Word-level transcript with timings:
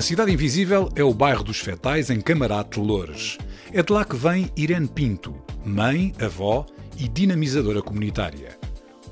A 0.00 0.02
Cidade 0.02 0.32
Invisível 0.32 0.88
é 0.96 1.04
o 1.04 1.12
bairro 1.12 1.44
dos 1.44 1.60
Fetais, 1.60 2.08
em 2.08 2.22
Camarate, 2.22 2.80
Loures. 2.80 3.36
É 3.70 3.82
de 3.82 3.92
lá 3.92 4.02
que 4.02 4.16
vem 4.16 4.50
Irene 4.56 4.88
Pinto, 4.88 5.36
mãe, 5.62 6.14
avó 6.18 6.64
e 6.98 7.06
dinamizadora 7.06 7.82
comunitária. 7.82 8.58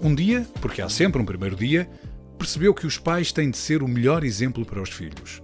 Um 0.01 0.15
dia, 0.15 0.49
porque 0.63 0.81
há 0.81 0.89
sempre 0.89 1.21
um 1.21 1.27
primeiro 1.27 1.57
dia, 1.57 1.91
percebeu 2.39 2.73
que 2.73 2.87
os 2.87 2.97
pais 2.97 3.33
têm 3.33 3.51
de 3.51 3.59
ser 3.59 3.83
o 3.83 3.87
melhor 3.87 4.25
exemplo 4.25 4.65
para 4.65 4.81
os 4.81 4.89
filhos. 4.89 5.43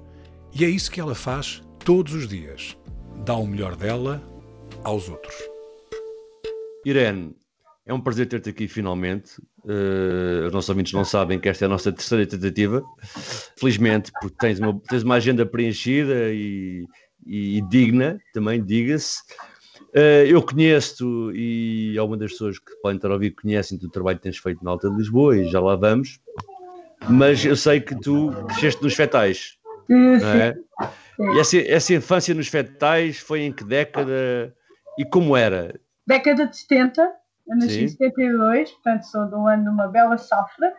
E 0.54 0.64
é 0.64 0.68
isso 0.70 0.90
que 0.90 0.98
ela 0.98 1.14
faz 1.14 1.62
todos 1.84 2.14
os 2.14 2.26
dias. 2.26 2.74
Dá 3.22 3.36
o 3.36 3.46
melhor 3.46 3.76
dela 3.76 4.26
aos 4.82 5.10
outros. 5.10 5.34
Irene, 6.86 7.36
é 7.86 7.92
um 7.92 8.00
prazer 8.00 8.26
ter-te 8.26 8.50
aqui 8.50 8.66
finalmente. 8.66 9.38
Uh, 9.62 10.46
os 10.46 10.52
nossos 10.52 10.70
ouvintes 10.70 10.92
não 10.92 11.04
sabem 11.04 11.38
que 11.38 11.48
esta 11.48 11.64
é 11.64 11.66
a 11.66 11.68
nossa 11.68 11.92
terceira 11.92 12.26
tentativa. 12.26 12.82
Felizmente, 13.58 14.10
porque 14.20 14.36
tens 14.38 14.58
uma, 14.58 14.80
tens 14.88 15.02
uma 15.02 15.16
agenda 15.16 15.44
preenchida 15.44 16.32
e, 16.32 16.86
e, 17.26 17.60
digna, 17.68 18.18
também, 18.32 18.64
diga-se. 18.64 19.20
Uh, 19.94 20.26
eu 20.26 20.42
conheço-te 20.42 21.04
e 21.36 21.98
algumas 21.98 22.20
das 22.20 22.32
pessoas 22.32 22.58
que 22.58 22.74
podem 22.82 22.96
estar 22.96 23.10
a 23.10 23.14
ouvir 23.14 23.32
conhecem-te 23.32 23.84
o 23.86 23.90
trabalho 23.90 24.16
que 24.16 24.24
tens 24.24 24.38
feito 24.38 24.64
na 24.64 24.70
Alta 24.70 24.90
de 24.90 24.96
Lisboa 24.96 25.36
e 25.36 25.48
já 25.48 25.60
lá 25.60 25.76
vamos. 25.76 26.18
Mas 27.08 27.44
eu 27.44 27.54
sei 27.54 27.80
que 27.80 27.94
tu 28.00 28.32
cresceste 28.48 28.82
nos 28.82 28.94
fetais, 28.94 29.58
é? 29.90 30.56
E 31.18 31.38
essa, 31.38 31.58
essa 31.58 31.94
infância 31.94 32.34
nos 32.34 32.48
fetais 32.48 33.18
foi 33.18 33.42
em 33.42 33.52
que 33.52 33.62
década 33.62 34.54
e 34.98 35.04
como 35.04 35.36
era? 35.36 35.78
Década 36.06 36.46
de 36.46 36.56
70, 36.56 37.12
eu 37.46 37.56
nasci 37.56 37.84
em 37.84 37.88
72, 37.88 38.70
portanto 38.72 39.02
sou 39.04 39.26
de 39.26 39.34
um 39.34 39.46
ano 39.46 39.64
de 39.64 39.68
uma 39.68 39.88
bela 39.88 40.16
safra. 40.16 40.74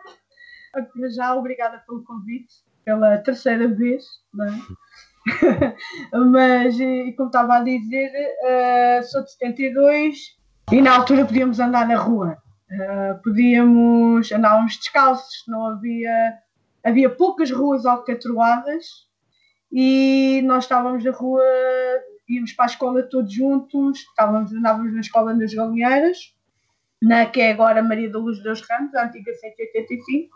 Já 1.14 1.34
obrigada 1.34 1.82
pelo 1.86 2.04
convite, 2.04 2.54
pela 2.84 3.18
terceira 3.18 3.66
vez, 3.68 4.04
não 4.34 4.46
é? 4.46 4.52
Mas, 6.30 6.78
e 6.78 7.12
como 7.16 7.28
estava 7.28 7.56
a 7.56 7.62
dizer, 7.62 8.10
uh, 8.10 9.02
sou 9.04 9.24
de 9.24 9.32
72 9.32 10.36
e 10.72 10.82
na 10.82 10.96
altura 10.96 11.24
podíamos 11.24 11.60
andar 11.60 11.86
na 11.86 11.96
rua. 11.96 12.36
Uh, 12.70 13.22
podíamos, 13.22 14.30
andávamos 14.32 14.76
descalços, 14.76 15.44
não 15.46 15.66
havia, 15.66 16.34
havia 16.84 17.08
poucas 17.08 17.50
ruas 17.50 17.86
alcatroadas 17.86 19.06
e 19.72 20.42
nós 20.44 20.64
estávamos 20.64 21.04
na 21.04 21.12
rua, 21.12 21.42
íamos 22.28 22.52
para 22.52 22.66
a 22.66 22.68
escola 22.68 23.02
todos 23.04 23.32
juntos, 23.32 24.00
estávamos, 24.00 24.52
andávamos 24.52 24.92
na 24.92 25.00
escola 25.00 25.32
nas 25.32 25.54
Galinheiras, 25.54 26.35
na 27.02 27.26
que 27.26 27.40
é 27.40 27.50
agora 27.50 27.82
Maria 27.82 28.10
da 28.10 28.18
Luz 28.18 28.42
Deus 28.42 28.60
Ramos, 28.68 28.94
a 28.94 29.04
antiga 29.04 29.32
185. 29.32 30.30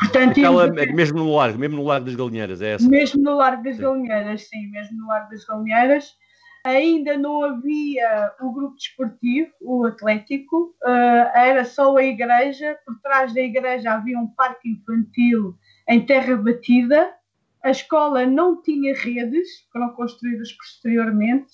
Portanto, 0.00 0.30
Aquela, 0.30 0.66
é 0.80 0.92
mesmo 0.92 1.18
no 1.18 1.34
largo, 1.34 1.58
mesmo 1.58 1.76
no 1.76 1.84
largo 1.84 2.06
das 2.06 2.16
Galinheiras, 2.16 2.60
é 2.60 2.74
essa? 2.74 2.88
Mesmo 2.88 3.22
no 3.22 3.36
largo 3.36 3.62
das 3.62 3.76
sim. 3.76 3.82
Galinheiras, 3.82 4.48
sim, 4.48 4.70
mesmo 4.70 4.98
no 4.98 5.06
largo 5.06 5.30
das 5.30 5.44
Galinheiras. 5.44 6.16
Ainda 6.64 7.18
não 7.18 7.42
havia 7.42 8.32
o 8.40 8.52
grupo 8.52 8.76
desportivo, 8.76 9.50
o 9.60 9.84
Atlético, 9.84 10.74
uh, 10.84 11.36
era 11.36 11.64
só 11.64 11.96
a 11.96 12.04
igreja. 12.04 12.78
Por 12.84 13.00
trás 13.00 13.34
da 13.34 13.40
igreja 13.40 13.92
havia 13.92 14.18
um 14.18 14.28
parque 14.28 14.68
infantil 14.68 15.56
em 15.88 16.04
terra 16.06 16.36
batida. 16.36 17.12
A 17.64 17.70
escola 17.70 18.26
não 18.26 18.62
tinha 18.62 18.94
redes, 18.96 19.48
foram 19.72 19.90
construídas 19.94 20.52
posteriormente. 20.52 21.52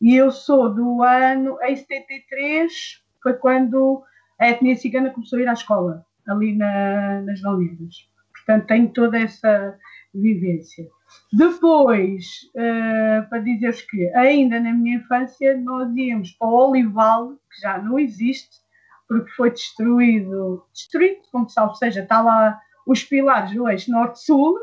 E 0.00 0.16
eu 0.16 0.30
sou 0.30 0.74
do 0.74 1.02
ano, 1.02 1.58
em 1.62 1.76
73, 1.76 3.01
foi 3.22 3.34
quando 3.34 4.02
a 4.38 4.48
etnia 4.48 4.76
cigana 4.76 5.10
começou 5.10 5.38
a 5.38 5.42
ir 5.42 5.48
à 5.48 5.52
escola, 5.52 6.04
ali 6.26 6.56
na, 6.56 7.22
nas 7.22 7.40
Galinhas. 7.40 7.94
Portanto, 8.32 8.66
tenho 8.66 8.88
toda 8.92 9.18
essa 9.18 9.78
vivência. 10.12 10.86
Depois, 11.32 12.24
uh, 12.54 13.28
para 13.28 13.38
dizer 13.38 13.74
que 13.86 14.08
ainda 14.14 14.58
na 14.58 14.72
minha 14.72 14.96
infância 14.96 15.56
nós 15.58 15.94
íamos 15.94 16.32
para 16.32 16.48
o 16.48 16.70
Olival, 16.70 17.32
que 17.50 17.60
já 17.60 17.78
não 17.78 17.98
existe, 17.98 18.60
porque 19.08 19.30
foi 19.32 19.50
destruído, 19.50 20.66
destruído, 20.72 21.20
como 21.30 21.48
salvo 21.48 21.74
seja, 21.74 22.02
está 22.02 22.20
lá 22.20 22.58
os 22.86 23.04
pilares 23.04 23.54
do 23.54 23.68
eixo 23.68 23.90
norte-sul, 23.90 24.58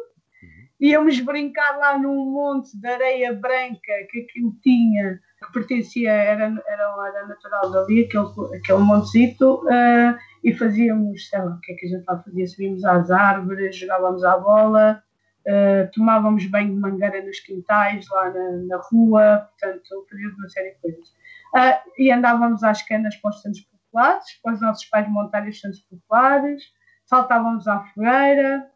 íamos 0.80 1.20
brincar 1.20 1.78
lá 1.78 1.98
num 1.98 2.32
monte 2.32 2.78
de 2.78 2.88
areia 2.88 3.34
branca 3.34 3.94
que 4.10 4.22
aquilo 4.22 4.56
tinha 4.62 5.20
que 5.46 5.54
pertencia, 5.54 6.12
era, 6.12 6.46
era, 6.68 7.08
era 7.08 7.28
natural 7.28 7.72
dali, 7.72 8.06
aquele, 8.06 8.58
aquele 8.58 8.80
montezito, 8.80 9.64
uh, 9.66 10.18
e 10.44 10.54
fazíamos, 10.54 11.30
sei 11.30 11.40
lá, 11.40 11.56
o 11.56 11.60
que 11.62 11.72
é 11.72 11.76
que 11.76 11.86
a 11.86 11.90
gente 11.90 12.06
lá 12.08 12.22
fazia? 12.22 12.48
Subíamos 12.48 12.84
às 12.84 13.10
árvores, 13.10 13.78
jogávamos 13.78 14.24
à 14.24 14.38
bola, 14.38 15.02
uh, 15.48 15.92
tomávamos 15.94 16.46
banho 16.46 16.74
de 16.74 16.80
mangueira 16.80 17.24
nos 17.24 17.40
quintais, 17.40 18.06
lá 18.10 18.30
na, 18.32 18.52
na 18.68 18.78
rua, 18.92 19.50
portanto, 19.50 20.08
fazíamos 20.10 20.38
uma 20.38 20.50
série 20.50 20.72
de 20.72 20.82
coisas. 20.82 21.08
Uh, 21.56 21.92
e 21.98 22.12
andávamos 22.12 22.64
às 22.64 22.82
canas 22.82 23.16
para 23.16 23.30
os 23.30 23.42
Santos 23.42 23.62
Populares, 23.62 24.26
para 24.44 24.54
os 24.54 24.62
nossos 24.62 24.86
pais 24.86 25.10
montarem 25.10 25.50
os 25.50 25.60
Santos 25.60 25.80
Populares, 25.82 26.64
saltávamos 27.06 27.68
à 27.68 27.80
fogueira, 27.86 28.70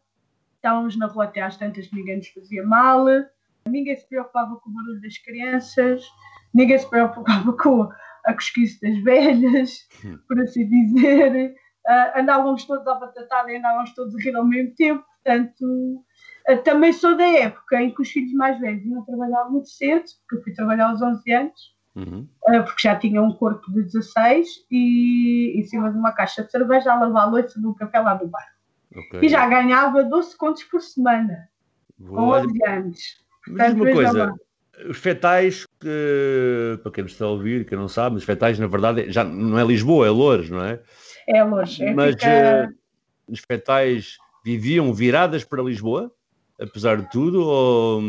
estávamos 0.56 0.98
na 0.98 1.06
rua 1.06 1.24
até 1.24 1.42
às 1.42 1.56
tantas, 1.56 1.90
ninguém 1.92 2.16
nos 2.16 2.28
fazia 2.28 2.66
mal, 2.66 3.04
ninguém 3.68 3.94
se 3.96 4.08
preocupava 4.08 4.56
com 4.56 4.70
o 4.70 4.72
barulho 4.72 5.00
das 5.00 5.18
crianças, 5.18 6.02
ninguém 6.54 6.78
se 6.78 6.88
preocupava 6.88 7.52
com 7.58 7.88
a 8.24 8.32
cosquice 8.32 8.80
das 8.80 9.02
velhas, 9.02 9.88
por 10.26 10.40
assim 10.40 10.68
dizer. 10.68 11.54
Uh, 11.86 12.18
andávamos 12.18 12.64
todos 12.64 12.86
à 12.86 12.94
batatada 12.94 13.52
e 13.52 13.56
andávamos 13.56 13.94
todos 13.94 14.14
a 14.14 14.18
rir 14.18 14.34
ao 14.34 14.46
mesmo 14.46 14.74
tempo, 14.74 15.04
portanto, 15.22 16.02
uh, 16.48 16.62
também 16.64 16.94
sou 16.94 17.14
da 17.14 17.26
época 17.26 17.82
em 17.82 17.94
que 17.94 18.00
os 18.00 18.10
filhos 18.10 18.32
mais 18.32 18.58
velhos 18.58 18.86
iam 18.86 19.04
trabalhar 19.04 19.44
muito 19.50 19.68
cedo, 19.68 20.04
porque 20.20 20.36
eu 20.36 20.42
fui 20.44 20.54
trabalhar 20.54 20.88
aos 20.88 21.02
11 21.02 21.32
anos, 21.32 21.76
uhum. 21.94 22.26
uh, 22.48 22.64
porque 22.64 22.82
já 22.82 22.96
tinha 22.96 23.20
um 23.20 23.34
corpo 23.34 23.70
de 23.70 23.82
16 23.82 24.48
e 24.70 25.60
em 25.60 25.62
cima 25.64 25.92
de 25.92 25.98
uma 25.98 26.12
caixa 26.12 26.42
de 26.42 26.50
cerveja 26.50 26.90
a 26.90 27.00
lavar 27.00 27.24
a 27.24 27.30
louça 27.30 27.60
no 27.60 27.74
café 27.74 28.00
lá 28.00 28.14
do 28.14 28.28
bar. 28.28 28.48
Okay. 28.96 29.20
E 29.24 29.28
já 29.28 29.46
ganhava 29.46 30.04
12 30.04 30.38
contos 30.38 30.64
por 30.64 30.80
semana, 30.80 31.50
com 31.98 32.28
11 32.30 32.66
anos. 32.66 32.98
Portanto, 33.44 33.82
uma 33.82 33.92
coisa, 33.92 34.34
os 34.88 34.98
fetais, 34.98 35.66
que, 35.80 36.78
para 36.82 36.92
quem 36.92 37.04
me 37.04 37.10
está 37.10 37.24
a 37.24 37.28
ouvir, 37.28 37.64
que 37.64 37.76
não 37.76 37.88
sabe, 37.88 38.16
os 38.16 38.24
fetais, 38.24 38.58
na 38.58 38.66
verdade, 38.66 39.10
já 39.10 39.24
não 39.24 39.58
é 39.58 39.64
Lisboa, 39.64 40.06
é 40.06 40.10
Loures, 40.10 40.50
não 40.50 40.62
é? 40.64 40.80
É 41.28 41.42
Loures. 41.42 41.80
É 41.80 41.94
Mas 41.94 42.14
fica... 42.14 42.70
uh, 42.70 43.32
os 43.32 43.40
fetais 43.40 44.18
viviam 44.44 44.92
viradas 44.92 45.44
para 45.44 45.62
Lisboa, 45.62 46.12
apesar 46.60 46.98
de 46.98 47.10
tudo, 47.10 47.42
ou, 47.42 48.02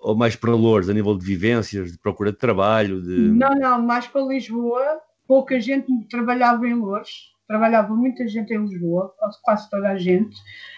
ou 0.00 0.16
mais 0.16 0.36
para 0.36 0.52
Loures, 0.52 0.88
a 0.88 0.94
nível 0.94 1.16
de 1.16 1.24
vivências, 1.24 1.92
de 1.92 1.98
procura 1.98 2.32
de 2.32 2.38
trabalho? 2.38 3.02
De... 3.02 3.30
Não, 3.30 3.54
não, 3.54 3.82
mais 3.82 4.06
para 4.06 4.22
Lisboa. 4.22 5.00
Pouca 5.26 5.60
gente 5.60 5.92
trabalhava 6.08 6.66
em 6.66 6.74
Loures, 6.74 7.10
trabalhava 7.46 7.94
muita 7.94 8.26
gente 8.26 8.54
em 8.54 8.64
Lisboa, 8.64 9.12
quase 9.42 9.68
toda 9.68 9.90
a 9.90 9.96
gente. 9.98 10.34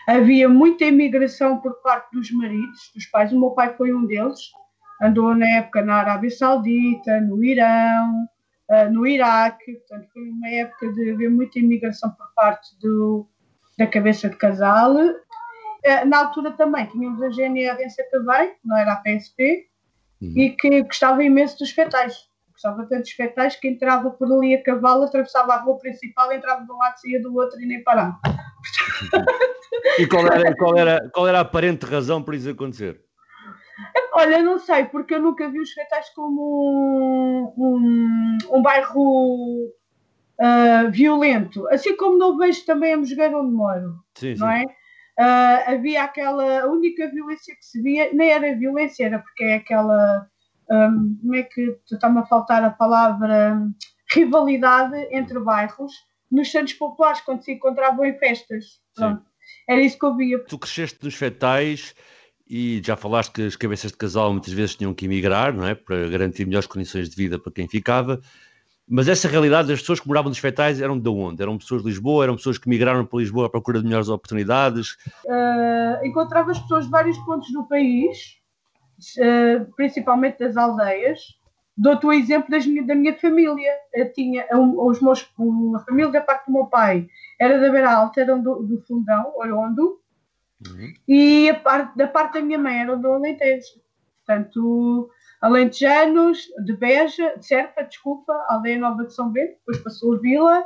Havia 0.08 0.48
muita 0.48 0.86
imigração 0.86 1.58
por 1.60 1.74
parte 1.82 2.10
dos 2.12 2.32
maridos, 2.32 2.90
dos 2.92 3.06
pais. 3.06 3.32
O 3.32 3.38
meu 3.38 3.50
pai 3.50 3.76
foi 3.76 3.94
um 3.94 4.06
deles 4.06 4.50
andou 5.00 5.34
na 5.34 5.48
época 5.48 5.82
na 5.82 5.96
Arábia 5.96 6.30
Saudita, 6.30 7.20
no 7.20 7.42
Irão, 7.42 8.28
uh, 8.70 8.92
no 8.92 9.06
Iraque, 9.06 9.74
portanto 9.74 10.08
foi 10.12 10.22
uma 10.22 10.48
época 10.48 10.92
de 10.92 11.12
haver 11.12 11.30
muita 11.30 11.58
imigração 11.58 12.10
por 12.10 12.26
parte 12.34 12.78
do, 12.80 13.26
da 13.78 13.86
cabeça 13.86 14.28
de 14.28 14.36
casal. 14.36 14.94
Uh, 14.94 16.06
na 16.06 16.18
altura 16.18 16.52
também 16.52 16.86
tínhamos 16.86 17.22
a 17.22 17.30
GNR 17.30 17.76
também, 18.10 18.54
não 18.64 18.76
era 18.76 18.92
a 18.92 18.96
PSP, 18.96 19.66
uhum. 20.20 20.32
e 20.36 20.50
que 20.50 20.82
gostava 20.82 21.24
imenso 21.24 21.58
dos 21.58 21.70
fetais. 21.70 22.28
Gostava 22.52 22.84
tanto 22.84 23.02
dos 23.02 23.12
fetais 23.12 23.56
que 23.56 23.68
entrava 23.68 24.10
por 24.10 24.30
ali 24.30 24.54
a 24.54 24.62
cavalo, 24.62 25.04
atravessava 25.04 25.54
a 25.54 25.62
rua 25.62 25.78
principal, 25.78 26.30
entrava 26.30 26.62
de 26.62 26.70
um 26.70 26.76
lado, 26.76 27.00
saía 27.00 27.22
do 27.22 27.34
outro 27.34 27.58
e 27.58 27.66
nem 27.66 27.82
parava. 27.82 28.18
e 29.98 30.06
qual 30.06 30.26
era, 30.26 30.54
qual, 30.54 30.76
era, 30.76 31.10
qual 31.10 31.26
era 31.26 31.38
a 31.38 31.40
aparente 31.40 31.86
razão 31.86 32.22
para 32.22 32.36
isso 32.36 32.50
acontecer? 32.50 33.00
Olha, 34.12 34.42
não 34.42 34.58
sei, 34.58 34.84
porque 34.86 35.14
eu 35.14 35.22
nunca 35.22 35.48
vi 35.48 35.60
os 35.60 35.72
Fetais 35.72 36.08
como 36.10 37.52
um, 37.56 37.62
um, 37.62 38.38
um 38.56 38.62
bairro 38.62 39.72
uh, 40.40 40.90
violento, 40.90 41.68
assim 41.68 41.96
como 41.96 42.18
não 42.18 42.36
vejo 42.36 42.64
também 42.64 42.94
a 42.94 42.96
Mosgueira 42.96 43.38
onde 43.38 43.52
moro, 43.52 43.94
sim, 44.14 44.34
não 44.34 44.48
sim. 44.48 44.64
é? 44.64 44.80
Uh, 45.20 45.74
havia 45.74 46.04
aquela, 46.04 46.62
a 46.62 46.66
única 46.66 47.10
violência 47.10 47.54
que 47.54 47.64
se 47.64 47.80
via, 47.82 48.10
nem 48.12 48.30
era 48.30 48.56
violência, 48.56 49.04
era 49.04 49.18
porque 49.18 49.44
é 49.44 49.56
aquela, 49.56 50.26
um, 50.70 51.18
como 51.20 51.34
é 51.34 51.42
que 51.42 51.76
está-me 51.90 52.20
a 52.20 52.26
faltar 52.26 52.64
a 52.64 52.70
palavra, 52.70 53.60
rivalidade 54.10 54.96
entre 55.10 55.38
bairros, 55.40 55.92
nos 56.30 56.50
Santos 56.50 56.72
Populares, 56.74 57.20
quando 57.20 57.42
se 57.42 57.52
encontravam 57.52 58.04
em 58.04 58.18
festas. 58.18 58.80
Pronto. 58.94 59.24
Era 59.68 59.80
isso 59.82 59.98
que 59.98 60.06
eu 60.06 60.16
via. 60.16 60.38
Tu 60.44 60.58
cresceste 60.58 61.04
nos 61.04 61.14
fetais 61.14 61.94
e 62.50 62.82
já 62.84 62.96
falaste 62.96 63.30
que 63.30 63.42
as 63.42 63.54
cabeças 63.54 63.92
de 63.92 63.96
casal 63.96 64.32
muitas 64.32 64.52
vezes 64.52 64.74
tinham 64.74 64.92
que 64.92 65.04
emigrar, 65.04 65.54
não 65.54 65.64
é? 65.64 65.72
Para 65.72 66.08
garantir 66.08 66.44
melhores 66.44 66.66
condições 66.66 67.08
de 67.08 67.14
vida 67.14 67.38
para 67.38 67.52
quem 67.52 67.68
ficava. 67.68 68.20
Mas 68.88 69.06
essa 69.06 69.28
realidade 69.28 69.68
das 69.68 69.78
pessoas 69.78 70.00
que 70.00 70.08
moravam 70.08 70.30
nos 70.30 70.38
fetais 70.38 70.80
eram 70.80 70.98
de 70.98 71.08
onde? 71.08 71.40
Eram 71.40 71.56
pessoas 71.56 71.80
de 71.80 71.88
Lisboa? 71.88 72.24
Eram 72.24 72.34
pessoas 72.34 72.58
que 72.58 72.68
migraram 72.68 73.06
para 73.06 73.20
Lisboa 73.20 73.46
à 73.46 73.48
procura 73.48 73.78
de 73.78 73.84
melhores 73.84 74.08
oportunidades? 74.08 74.96
Uh, 75.24 76.04
encontrava 76.04 76.50
as 76.50 76.58
pessoas 76.58 76.86
de 76.86 76.90
vários 76.90 77.16
pontos 77.18 77.52
do 77.52 77.68
país, 77.68 78.40
uh, 79.18 79.72
principalmente 79.76 80.40
das 80.40 80.56
aldeias. 80.56 81.20
Dou-te 81.76 82.04
o 82.04 82.12
exemplo 82.12 82.50
das, 82.50 82.66
da 82.84 82.96
minha 82.96 83.16
família. 83.16 83.72
Eu 83.94 84.12
tinha 84.12 84.44
um, 84.54 84.88
os 84.88 85.00
meus, 85.00 85.24
a 85.76 85.78
família 85.84 86.10
da 86.10 86.20
parte 86.20 86.46
do 86.46 86.52
meu 86.52 86.66
pai 86.66 87.06
era 87.40 87.60
da 87.60 87.70
Beira 87.70 87.92
Alta, 87.92 88.20
eram 88.20 88.42
do, 88.42 88.56
do 88.64 88.82
Fundão, 88.88 89.32
Orondo, 89.36 89.99
uhum. 90.68 90.92
e 91.06 91.50
a 91.50 91.54
parte, 91.54 91.96
da 91.96 92.06
parte 92.06 92.34
da 92.34 92.42
minha 92.42 92.58
mãe 92.58 92.80
eram 92.80 93.00
do 93.00 93.08
Alentejo. 93.08 93.80
Portanto, 94.24 95.10
alentejanos, 95.40 96.48
de 96.64 96.76
Beja, 96.76 97.34
de 97.36 97.46
Serpa, 97.46 97.82
desculpa, 97.82 98.32
Aldeia 98.48 98.78
Nova 98.78 99.04
de 99.04 99.14
São 99.14 99.30
Bento, 99.30 99.56
depois 99.58 99.78
passou 99.78 100.14
a 100.14 100.18
Vila. 100.18 100.64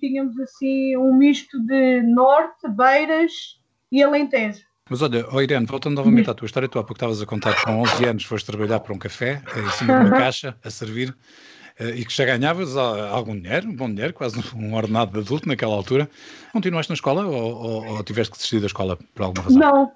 Tínhamos 0.00 0.38
assim 0.40 0.96
um 0.96 1.16
misto 1.16 1.58
de 1.64 2.02
Norte, 2.02 2.68
Beiras 2.68 3.60
e 3.90 4.02
Alentejo. 4.02 4.66
Mas 4.88 5.02
olha, 5.02 5.26
oh 5.32 5.40
Irene, 5.40 5.66
voltando 5.66 5.96
novamente 5.96 6.30
à 6.30 6.34
tua 6.34 6.46
história, 6.46 6.68
tu 6.68 6.78
há 6.78 6.82
pouco 6.82 6.94
estavas 6.94 7.20
a 7.20 7.26
contar 7.26 7.56
que 7.56 7.64
com 7.64 7.80
11 7.80 8.04
anos 8.04 8.24
foste 8.24 8.46
trabalhar 8.46 8.78
para 8.78 8.94
um 8.94 8.98
café, 8.98 9.42
em 9.56 9.70
cima 9.70 9.98
de 9.98 10.06
uma 10.06 10.10
caixa, 10.18 10.56
a 10.62 10.70
servir. 10.70 11.16
Eh, 11.78 12.00
e 12.00 12.04
que 12.04 12.12
já 12.12 12.24
ganhavas 12.24 12.76
algum 12.76 13.38
dinheiro, 13.38 13.68
um 13.68 13.76
bom 13.76 13.88
dinheiro, 13.88 14.14
quase 14.14 14.38
um 14.56 14.74
ordenado 14.74 15.12
de 15.12 15.18
adulto 15.18 15.48
naquela 15.48 15.74
altura. 15.74 16.08
Continuaste 16.52 16.90
na 16.90 16.94
escola 16.94 17.26
ou, 17.26 17.54
ou, 17.54 17.86
ou 17.88 18.04
tiveste 18.04 18.32
que 18.32 18.38
desistir 18.38 18.60
da 18.60 18.66
escola 18.66 18.98
por 19.14 19.22
alguma 19.22 19.44
razão? 19.44 19.60
Não, 19.60 19.92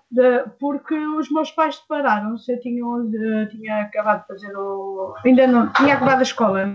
porque 0.58 0.94
os 0.94 1.30
meus 1.30 1.50
pais 1.50 1.76
separaram-se. 1.76 2.52
Eu 2.52 2.60
tinha, 2.60 2.84
eh, 2.84 3.46
tinha 3.46 3.80
acabado 3.82 4.22
de 4.22 4.26
fazer 4.26 4.54
o. 4.56 5.14
Ainda 5.24 5.46
não, 5.46 5.72
tinha 5.72 5.94
acabado 5.94 6.18
a 6.18 6.22
escola. 6.22 6.66
Né? 6.66 6.74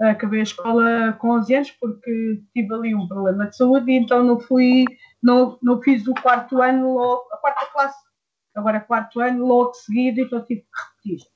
Acabei 0.00 0.40
a 0.40 0.44
escola 0.44 1.12
com 1.18 1.32
11 1.32 1.54
anos 1.54 1.70
porque 1.72 2.42
tive 2.54 2.74
ali 2.74 2.94
um 2.94 3.06
problema 3.06 3.46
de 3.46 3.56
saúde 3.56 3.92
e 3.92 3.96
então 3.96 4.24
não 4.24 4.40
fui, 4.40 4.86
não, 5.22 5.58
não 5.62 5.82
fiz 5.82 6.06
o 6.08 6.14
quarto 6.14 6.62
ano 6.62 6.94
logo, 6.94 7.24
a 7.30 7.36
quarta 7.36 7.66
classe, 7.66 7.98
agora 8.54 8.80
quarto 8.80 9.20
ano 9.20 9.46
logo 9.46 9.74
seguido, 9.74 10.22
então 10.22 10.42
tive 10.46 10.62
que 10.62 11.10
repetir. 11.10 11.26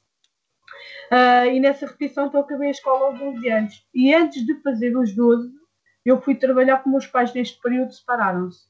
Uh, 1.15 1.47
e 1.47 1.61
nessa 1.61 1.87
repetição 1.87 2.27
então 2.27 2.41
acabei 2.41 2.69
a 2.69 2.73
escola 2.73 3.07
aos 3.07 3.19
12 3.21 3.49
anos. 3.49 3.87
E 3.95 4.13
antes 4.13 4.45
de 4.45 4.61
fazer 4.63 4.97
os 4.97 5.15
12, 5.15 5.49
eu 6.05 6.21
fui 6.21 6.35
trabalhar 6.35 6.79
com 6.79 6.91
meus 6.91 7.07
pais 7.07 7.33
neste 7.33 7.61
período, 7.61 7.93
separaram-se. 7.93 8.67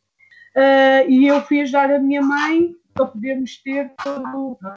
Uh, 0.54 1.08
e 1.08 1.26
eu 1.26 1.40
fui 1.40 1.62
ajudar 1.62 1.90
a 1.90 1.98
minha 1.98 2.20
mãe 2.20 2.76
para 2.92 3.06
podermos 3.06 3.56
ter 3.62 3.92
tudo 4.02 4.58
para 4.60 4.76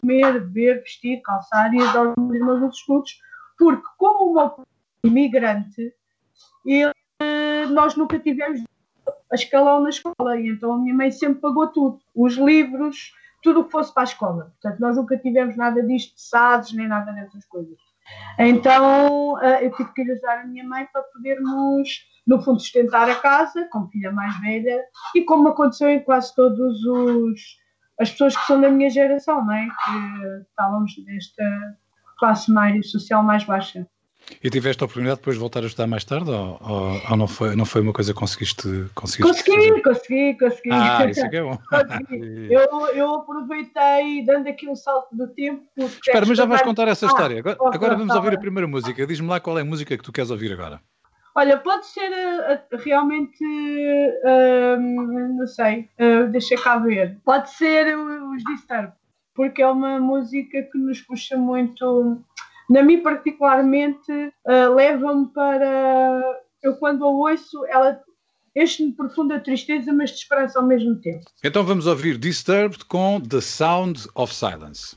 comer, 0.00 0.32
beber, 0.32 0.80
vestir, 0.80 1.20
calçar 1.20 1.72
e 1.74 1.82
ajudar 1.82 2.14
os 2.18 2.28
meus 2.28 2.62
outros 2.62 2.80
estudos, 2.80 3.18
porque 3.58 3.86
como 3.98 4.30
o 4.30 4.34
meu 4.34 4.66
imigrante, 5.04 5.94
ele, 6.66 6.92
nós 7.70 7.94
nunca 7.94 8.18
tivemos 8.18 8.64
a 9.30 9.34
escalão 9.34 9.82
na 9.82 9.90
escola, 9.90 10.36
e 10.36 10.48
então 10.48 10.72
a 10.72 10.78
minha 10.78 10.94
mãe 10.94 11.10
sempre 11.12 11.40
pagou 11.40 11.68
tudo, 11.68 12.00
os 12.14 12.34
livros, 12.34 13.12
tudo 13.44 13.60
o 13.60 13.64
que 13.66 13.70
fosse 13.70 13.92
para 13.92 14.02
a 14.02 14.04
escola. 14.04 14.54
Portanto, 14.60 14.80
nós 14.80 14.96
nunca 14.96 15.16
tivemos 15.18 15.56
nada 15.56 15.82
disto 15.82 16.14
de 16.16 16.22
SADs, 16.22 16.72
nem 16.72 16.88
nada 16.88 17.12
dessas 17.12 17.44
coisas. 17.46 17.78
Então, 18.38 19.40
eh, 19.40 19.66
eu 19.66 19.72
tive 19.72 19.92
que 19.92 20.02
ajudar 20.02 20.40
a 20.40 20.46
minha 20.46 20.64
mãe 20.64 20.86
para 20.92 21.02
podermos, 21.02 21.88
no 22.26 22.42
fundo, 22.42 22.60
sustentar 22.60 23.08
a 23.08 23.14
casa, 23.14 23.68
como 23.70 23.88
filha 23.88 24.10
mais 24.10 24.36
velha, 24.40 24.82
e 25.14 25.22
como 25.22 25.48
aconteceu 25.48 25.88
em 25.90 26.02
quase 26.02 26.34
todos 26.34 26.84
os 26.84 27.62
as 28.00 28.10
pessoas 28.10 28.36
que 28.36 28.46
são 28.46 28.60
da 28.60 28.68
minha 28.68 28.90
geração, 28.90 29.44
não 29.44 29.54
é? 29.54 29.68
Que 29.68 30.48
estávamos 30.48 30.92
nesta 31.04 31.44
classe 32.18 32.50
mais, 32.50 32.90
social 32.90 33.22
mais 33.22 33.44
baixa. 33.44 33.86
E 34.42 34.50
tiveste 34.50 34.82
a 34.82 34.86
oportunidade 34.86 35.18
depois 35.18 35.36
de 35.36 35.40
voltar 35.40 35.62
a 35.62 35.66
estudar 35.66 35.86
mais 35.86 36.04
tarde 36.04 36.30
ou, 36.30 36.58
ou, 36.60 37.00
ou, 37.10 37.16
não, 37.16 37.26
foi, 37.26 37.56
não 37.56 37.64
foi 37.64 37.80
uma 37.80 37.92
coisa 37.92 38.12
que 38.12 38.18
conseguiste, 38.18 38.62
conseguiste 38.94 39.22
Consegui, 39.22 39.68
fazer? 39.68 39.82
consegui, 39.82 40.38
consegui. 40.38 40.70
Ah, 40.72 41.06
isso 41.08 41.24
é 41.24 41.28
que 41.28 41.36
é 41.36 41.42
bom. 41.42 41.58
eu, 42.50 42.86
eu 42.94 43.14
aproveitei 43.14 44.24
dando 44.24 44.48
aqui 44.48 44.68
um 44.68 44.76
salto 44.76 45.14
do 45.14 45.28
tempo. 45.28 45.62
Espera, 45.76 46.26
mas 46.26 46.36
já 46.36 46.44
vais 46.44 46.62
contar 46.62 46.88
essa 46.88 47.06
ah, 47.06 47.08
história. 47.08 47.38
Agora, 47.38 47.56
agora 47.60 47.96
vamos 47.96 48.14
ouvir 48.14 48.34
a 48.34 48.38
primeira 48.38 48.66
música. 48.66 49.06
Diz-me 49.06 49.28
lá 49.28 49.40
qual 49.40 49.58
é 49.58 49.62
a 49.62 49.64
música 49.64 49.96
que 49.96 50.02
tu 50.02 50.12
queres 50.12 50.30
ouvir 50.30 50.52
agora. 50.52 50.80
Olha, 51.36 51.58
pode 51.58 51.86
ser 51.86 52.10
uh, 52.10 52.76
realmente, 52.76 53.44
uh, 53.44 54.80
não 55.36 55.46
sei, 55.48 55.88
uh, 55.98 56.30
deixa 56.30 56.54
cá 56.56 56.78
ver. 56.78 57.18
Pode 57.24 57.50
ser 57.50 57.98
os 57.98 58.44
Disturb, 58.44 58.92
porque 59.34 59.60
é 59.60 59.66
uma 59.66 59.98
música 59.98 60.62
que 60.62 60.78
nos 60.78 61.00
puxa 61.00 61.36
muito 61.36 62.22
na 62.68 62.82
mim 62.82 63.02
particularmente 63.02 64.12
uh, 64.12 64.74
leva-me 64.74 65.26
para 65.32 66.22
eu 66.62 66.76
quando 66.76 67.04
a 67.04 67.08
ouço 67.08 67.64
ela 67.66 68.00
de 68.56 68.92
profunda 68.92 69.40
tristeza 69.40 69.92
mas 69.92 70.10
de 70.10 70.16
esperança 70.16 70.58
ao 70.58 70.66
mesmo 70.66 71.00
tempo. 71.00 71.24
Então 71.42 71.64
vamos 71.64 71.86
ouvir 71.86 72.16
Disturbed 72.16 72.84
com 72.84 73.20
The 73.20 73.40
Sound 73.40 74.06
of 74.14 74.34
Silence 74.34 74.96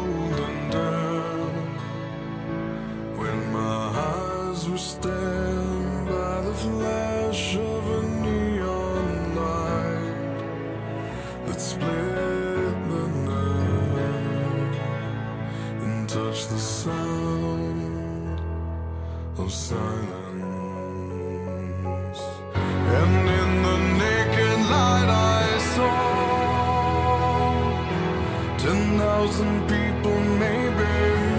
silence. 19.51 20.11
And 22.99 23.29
in 23.39 23.49
the 23.63 23.77
naked 23.99 24.59
light 24.71 25.09
I 25.09 25.57
saw 25.75 25.95
ten 28.57 28.97
thousand 28.97 29.55
people, 29.67 30.19
maybe. 30.39 31.30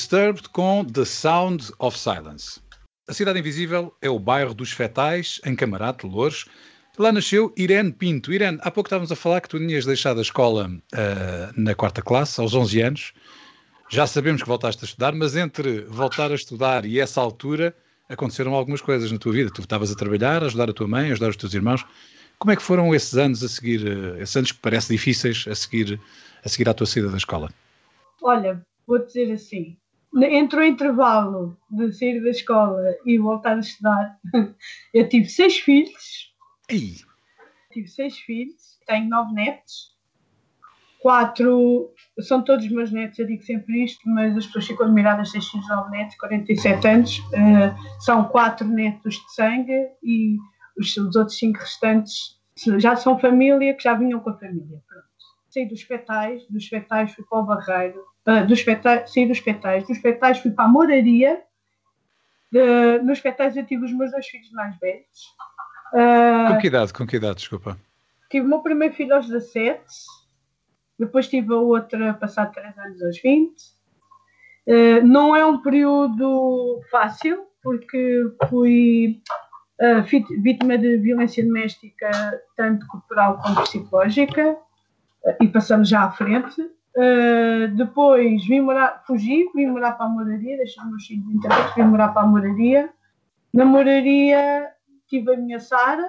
Disturbed 0.00 0.48
com 0.48 0.82
The 0.82 1.04
Sound 1.04 1.70
of 1.78 1.96
Silence. 1.96 2.58
A 3.06 3.12
Cidade 3.12 3.38
Invisível 3.38 3.94
é 4.00 4.08
o 4.08 4.18
bairro 4.18 4.54
dos 4.54 4.72
Fetais, 4.72 5.38
em 5.44 5.54
Camarate, 5.54 6.06
Louros. 6.06 6.46
Lá 6.98 7.12
nasceu 7.12 7.52
Irene 7.54 7.92
Pinto. 7.92 8.32
Irene, 8.32 8.58
há 8.62 8.70
pouco 8.70 8.88
estávamos 8.88 9.12
a 9.12 9.14
falar 9.14 9.42
que 9.42 9.50
tu 9.50 9.58
tinhas 9.58 9.84
deixado 9.84 10.18
a 10.18 10.22
escola 10.22 10.70
uh, 10.70 11.52
na 11.54 11.74
quarta 11.74 12.00
classe, 12.00 12.40
aos 12.40 12.54
11 12.54 12.80
anos. 12.80 13.12
Já 13.90 14.06
sabemos 14.06 14.42
que 14.42 14.48
voltaste 14.48 14.82
a 14.82 14.86
estudar, 14.86 15.14
mas 15.14 15.36
entre 15.36 15.82
voltar 15.82 16.32
a 16.32 16.34
estudar 16.34 16.86
e 16.86 16.98
essa 16.98 17.20
altura 17.20 17.76
aconteceram 18.08 18.54
algumas 18.54 18.80
coisas 18.80 19.12
na 19.12 19.18
tua 19.18 19.32
vida. 19.32 19.50
Tu 19.52 19.60
estavas 19.60 19.92
a 19.92 19.94
trabalhar, 19.94 20.42
a 20.42 20.46
ajudar 20.46 20.70
a 20.70 20.72
tua 20.72 20.88
mãe, 20.88 21.10
a 21.10 21.12
ajudar 21.12 21.28
os 21.28 21.36
teus 21.36 21.52
irmãos. 21.52 21.84
Como 22.38 22.50
é 22.50 22.56
que 22.56 22.62
foram 22.62 22.94
esses 22.94 23.18
anos 23.18 23.44
a 23.44 23.48
seguir, 23.48 23.86
uh, 23.86 24.16
esses 24.16 24.34
anos 24.34 24.50
que 24.50 24.60
parecem 24.60 24.96
difíceis 24.96 25.44
a 25.46 25.54
seguir, 25.54 26.00
a 26.42 26.48
seguir 26.48 26.70
à 26.70 26.72
tua 26.72 26.86
saída 26.86 27.10
da 27.10 27.18
escola? 27.18 27.52
Olha, 28.22 28.64
vou 28.86 28.98
dizer 28.98 29.30
assim, 29.30 29.76
entre 30.14 30.60
o 30.60 30.64
intervalo 30.64 31.56
de 31.70 31.92
sair 31.92 32.20
da 32.22 32.30
escola 32.30 32.82
e 33.06 33.18
voltar 33.18 33.56
a 33.56 33.60
estudar, 33.60 34.18
eu 34.92 35.08
tive 35.08 35.28
seis 35.28 35.58
filhos. 35.58 36.34
Ei. 36.68 36.96
Tive 37.72 37.88
seis 37.88 38.18
filhos, 38.18 38.78
tenho 38.86 39.08
nove 39.08 39.32
netos. 39.32 39.98
Quatro, 41.00 41.94
são 42.20 42.42
todos 42.42 42.68
meus 42.68 42.92
netos, 42.92 43.18
eu 43.18 43.26
digo 43.26 43.42
sempre 43.42 43.84
isto, 43.84 44.06
mas 44.06 44.36
as 44.36 44.46
pessoas 44.46 44.66
ficam 44.66 44.86
admiradas, 44.86 45.30
seis 45.30 45.48
filhos, 45.48 45.66
nove 45.68 45.90
netos, 45.90 46.16
47 46.16 46.88
anos. 46.88 47.18
Uh, 47.18 48.02
são 48.02 48.24
quatro 48.24 48.68
netos 48.68 49.14
de 49.14 49.34
sangue 49.34 49.88
e 50.02 50.36
os, 50.76 50.94
os 50.96 51.16
outros 51.16 51.38
cinco 51.38 51.58
restantes 51.58 52.38
já 52.78 52.96
são 52.96 53.18
família, 53.18 53.74
que 53.74 53.82
já 53.82 53.94
vinham 53.94 54.20
com 54.20 54.30
a 54.30 54.38
família. 54.38 54.82
Pronto. 54.86 55.06
Saí 55.48 55.66
dos 55.66 55.82
petais, 55.84 56.46
dos 56.48 56.68
petais 56.68 57.12
fui 57.12 57.24
para 57.24 57.38
o 57.38 57.46
Barreiro, 57.46 58.04
uh, 58.26 58.46
dos 58.46 58.62
petais, 58.62 59.12
saí 59.12 59.26
dos 59.26 59.40
petais, 59.40 59.86
dos 59.86 59.98
petais 59.98 60.38
fui 60.38 60.50
para 60.50 60.64
a 60.64 60.68
moraria, 60.68 61.42
de, 62.50 62.98
nos 63.02 63.20
petais 63.20 63.56
eu 63.56 63.64
tive 63.64 63.84
os 63.84 63.92
meus 63.92 64.10
dois 64.10 64.26
filhos 64.26 64.50
mais 64.52 64.76
velhos. 64.78 65.36
Uh, 65.92 66.54
com 66.54 66.58
que 66.58 66.66
idade? 66.66 66.92
Com 66.92 67.06
que 67.06 67.16
idade, 67.16 67.36
desculpa? 67.36 67.78
Tive 68.30 68.46
o 68.46 68.48
meu 68.48 68.60
primeiro 68.60 68.94
filho 68.94 69.14
aos 69.14 69.26
17, 69.26 69.82
depois 70.98 71.28
tive 71.28 71.52
a 71.52 71.56
outra 71.56 72.14
passado 72.14 72.52
3 72.52 72.78
anos 72.78 73.02
aos 73.02 73.20
20. 73.20 73.50
Uh, 74.66 75.06
não 75.06 75.34
é 75.34 75.44
um 75.44 75.62
período 75.62 76.80
fácil, 76.90 77.46
porque 77.62 78.22
fui 78.48 79.20
uh, 79.80 80.02
vítima 80.42 80.78
de 80.78 80.98
violência 80.98 81.44
doméstica, 81.44 82.10
tanto 82.56 82.86
corporal 82.86 83.38
como 83.38 83.62
psicológica, 83.62 84.56
e 85.40 85.48
passamos 85.48 85.88
já 85.88 86.04
à 86.04 86.10
frente. 86.12 86.70
Uh, 87.00 87.74
depois 87.76 88.46
vim 88.46 88.60
morar, 88.60 89.02
fugi, 89.06 89.48
vim 89.54 89.68
morar 89.68 89.92
para 89.92 90.04
a 90.04 90.08
moraria, 90.10 90.58
deixei 90.58 90.84
meus 90.84 91.06
filhos 91.06 91.26
de 91.26 91.36
internet, 91.36 91.74
vim 91.74 91.84
morar 91.84 92.08
para 92.08 92.22
a 92.22 92.26
moraria. 92.26 92.90
Na 93.54 93.64
moraria 93.64 94.70
tive 95.08 95.32
a 95.32 95.36
minha 95.38 95.58
Sara, 95.58 96.06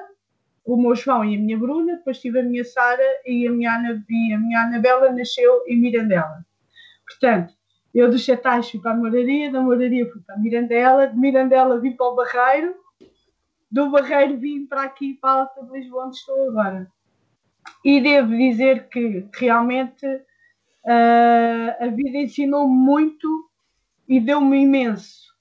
o 0.65 0.75
meu 0.75 0.93
João 0.93 1.23
e 1.23 1.37
a 1.37 1.39
minha 1.39 1.57
Bruna, 1.57 1.95
depois 1.95 2.19
tive 2.19 2.41
a 2.41 2.43
minha 2.43 2.65
Sara 2.65 3.01
e 3.25 3.47
a 3.47 3.51
minha, 3.51 3.73
Ana, 3.73 4.03
e 4.09 4.33
a 4.33 4.37
minha 4.37 4.63
Anabela 4.63 5.13
nasceu 5.13 5.63
em 5.65 5.79
Mirandela. 5.79 6.45
Portanto, 7.07 7.53
eu 7.95 8.11
dos 8.11 8.25
Chatais 8.25 8.69
fui 8.69 8.81
para 8.81 8.91
a 8.91 8.97
moraria, 8.97 9.49
da 9.49 9.61
moraria 9.61 10.11
fui 10.11 10.21
para 10.21 10.35
a 10.35 10.39
Mirandela, 10.39 11.07
de 11.07 11.17
Mirandela 11.17 11.79
vim 11.79 11.93
para 11.93 12.05
o 12.05 12.15
Barreiro, 12.15 12.75
do 13.71 13.89
Barreiro 13.89 14.37
vim 14.37 14.65
para 14.65 14.83
aqui, 14.83 15.13
para 15.13 15.29
a 15.29 15.33
Alta 15.41 15.63
de 15.63 15.71
Lisboa, 15.71 16.07
onde 16.07 16.17
estou 16.17 16.49
agora. 16.49 16.91
E 17.85 18.01
devo 18.01 18.35
dizer 18.35 18.89
que 18.89 19.25
realmente 19.33 20.05
Uh, 20.85 21.83
a 21.83 21.87
vida 21.87 22.17
ensinou-me 22.17 22.73
muito 22.73 23.49
e 24.07 24.19
deu-me 24.19 24.61
imenso. 24.61 25.31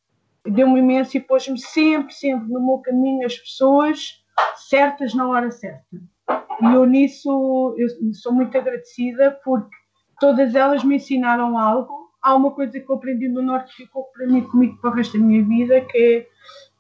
Deu-me 0.44 0.80
imenso 0.80 1.16
e 1.16 1.20
pôs-me 1.20 1.58
sempre, 1.58 2.12
sempre 2.14 2.48
no 2.48 2.64
meu 2.64 2.78
caminho 2.78 3.26
as 3.26 3.36
pessoas 3.36 4.22
certas 4.56 5.14
na 5.14 5.28
hora 5.28 5.50
certa. 5.50 5.84
E 6.62 6.64
eu 6.64 6.84
nisso 6.86 7.74
eu 7.78 7.88
sou 8.14 8.32
muito 8.32 8.56
agradecida 8.56 9.38
porque 9.44 9.74
todas 10.18 10.54
elas 10.54 10.84
me 10.84 10.96
ensinaram 10.96 11.58
algo. 11.58 12.10
Há 12.22 12.34
uma 12.34 12.50
coisa 12.50 12.78
que 12.78 12.88
eu 12.88 12.96
aprendi 12.96 13.28
no 13.28 13.42
Norte 13.42 13.74
que 13.74 13.84
ficou 13.84 14.04
para 14.12 14.26
mim 14.26 14.42
comigo 14.42 14.76
para 14.80 14.90
o 14.90 14.92
resto 14.92 15.18
da 15.18 15.24
minha 15.24 15.42
vida, 15.42 15.80
que 15.80 15.98
é 15.98 16.26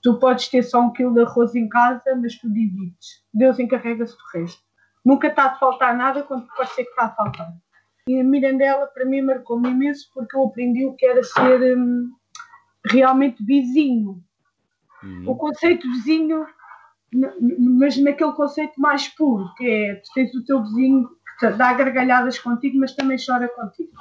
tu 0.02 0.18
podes 0.18 0.48
ter 0.48 0.62
só 0.62 0.80
um 0.82 0.92
quilo 0.92 1.14
de 1.14 1.22
arroz 1.22 1.54
em 1.54 1.68
casa, 1.68 2.14
mas 2.20 2.38
tu 2.38 2.52
divides. 2.52 3.24
Deus 3.32 3.58
encarrega-se 3.58 4.12
do 4.12 4.38
resto. 4.38 4.62
Nunca 5.04 5.28
está 5.28 5.44
a 5.44 5.54
faltar 5.56 5.96
nada 5.96 6.22
quando 6.22 6.46
ser 6.66 6.84
que 6.84 6.90
está 6.90 7.06
a 7.06 7.14
faltar. 7.14 7.54
E 8.08 8.20
a 8.20 8.24
Mirandela, 8.24 8.86
para 8.86 9.04
mim, 9.04 9.22
marcou-me 9.22 9.70
imenso 9.70 10.10
porque 10.14 10.36
eu 10.36 10.44
aprendi 10.44 10.86
o 10.86 10.94
que 10.94 11.06
era 11.06 11.22
ser 11.22 11.78
hum, 11.78 12.10
realmente 12.84 13.44
vizinho. 13.44 14.22
Uhum. 15.02 15.30
O 15.30 15.36
conceito 15.36 15.88
vizinho, 15.90 16.46
mas 17.58 17.96
naquele 17.98 18.32
conceito 18.32 18.80
mais 18.80 19.08
puro, 19.08 19.52
que 19.56 19.68
é 19.68 19.94
tu 19.96 20.08
tens 20.14 20.34
o 20.34 20.44
teu 20.44 20.62
vizinho 20.62 21.08
que 21.38 21.48
dá 21.50 21.72
gargalhadas 21.72 22.38
contigo, 22.38 22.78
mas 22.78 22.94
também 22.94 23.16
chora 23.24 23.48
contigo. 23.48 23.92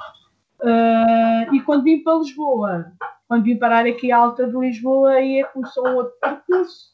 Uh, 0.60 1.54
e 1.54 1.62
quando 1.62 1.84
vim 1.84 2.02
para 2.02 2.18
Lisboa, 2.18 2.92
quando 3.26 3.44
vim 3.44 3.56
parar 3.56 3.86
aqui 3.86 4.12
à 4.12 4.18
Alta 4.18 4.46
de 4.46 4.56
Lisboa, 4.58 5.12
aí 5.12 5.38
é 5.38 5.44
começou 5.44 5.88
um 5.88 5.94
outro 5.96 6.12
percurso. 6.20 6.90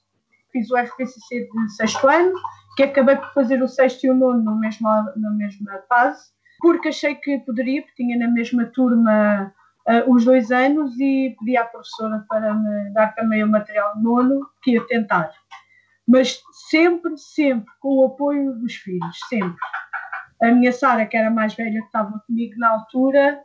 Fiz 0.52 0.70
o 0.70 0.76
RPCC 0.76 1.48
de 1.50 1.72
sexto 1.74 2.06
ano, 2.08 2.32
que 2.76 2.84
acabei 2.84 3.16
por 3.16 3.32
fazer 3.32 3.60
o 3.60 3.68
sexto 3.68 4.04
e 4.04 4.10
o 4.10 4.14
nono 4.14 4.44
na 4.44 4.54
mesma, 4.54 5.12
na 5.16 5.30
mesma 5.30 5.82
fase 5.88 6.35
porque 6.60 6.88
achei 6.88 7.14
que 7.14 7.38
poderia, 7.40 7.82
porque 7.82 8.02
tinha 8.02 8.18
na 8.18 8.28
mesma 8.28 8.66
turma 8.66 9.52
uh, 9.86 10.12
os 10.12 10.24
dois 10.24 10.50
anos 10.50 10.98
e 10.98 11.36
pedi 11.38 11.56
à 11.56 11.64
professora 11.64 12.24
para 12.28 12.54
me 12.54 12.90
dar 12.90 13.14
também 13.14 13.42
o 13.44 13.48
material 13.48 13.96
nono, 14.00 14.48
que 14.62 14.72
ia 14.72 14.86
tentar. 14.86 15.30
Mas 16.06 16.40
sempre, 16.68 17.16
sempre 17.16 17.72
com 17.80 17.98
o 17.98 18.06
apoio 18.06 18.54
dos 18.54 18.74
filhos, 18.74 19.18
sempre. 19.28 19.56
A 20.42 20.48
minha 20.48 20.72
Sara, 20.72 21.06
que 21.06 21.16
era 21.16 21.30
mais 21.30 21.54
velha, 21.54 21.80
que 21.80 21.86
estava 21.86 22.22
comigo 22.26 22.54
na 22.58 22.70
altura, 22.70 23.40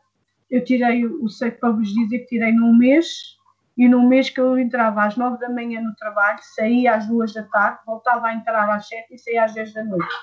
eu 0.50 0.64
tirei 0.64 1.06
o 1.06 1.28
seco 1.30 1.60
para 1.60 1.72
vos 1.72 1.88
dizer 1.94 2.20
que 2.20 2.28
tirei 2.28 2.52
num 2.52 2.78
mês, 2.78 3.38
e 3.78 3.88
num 3.88 4.08
mês 4.08 4.30
que 4.30 4.40
eu 4.40 4.60
entrava 4.60 5.06
às 5.06 5.16
nove 5.16 5.40
da 5.40 5.50
manhã 5.50 5.82
no 5.82 5.96
trabalho, 5.96 6.40
saía 6.42 6.96
às 6.96 7.08
duas 7.08 7.34
da 7.34 7.44
tarde, 7.44 7.80
voltava 7.86 8.28
a 8.28 8.34
entrar 8.34 8.70
às 8.70 8.88
sete 8.88 9.16
e 9.16 9.18
saía 9.18 9.46
às 9.46 9.54
dez 9.54 9.74
da 9.74 9.84
noite. 9.84 10.14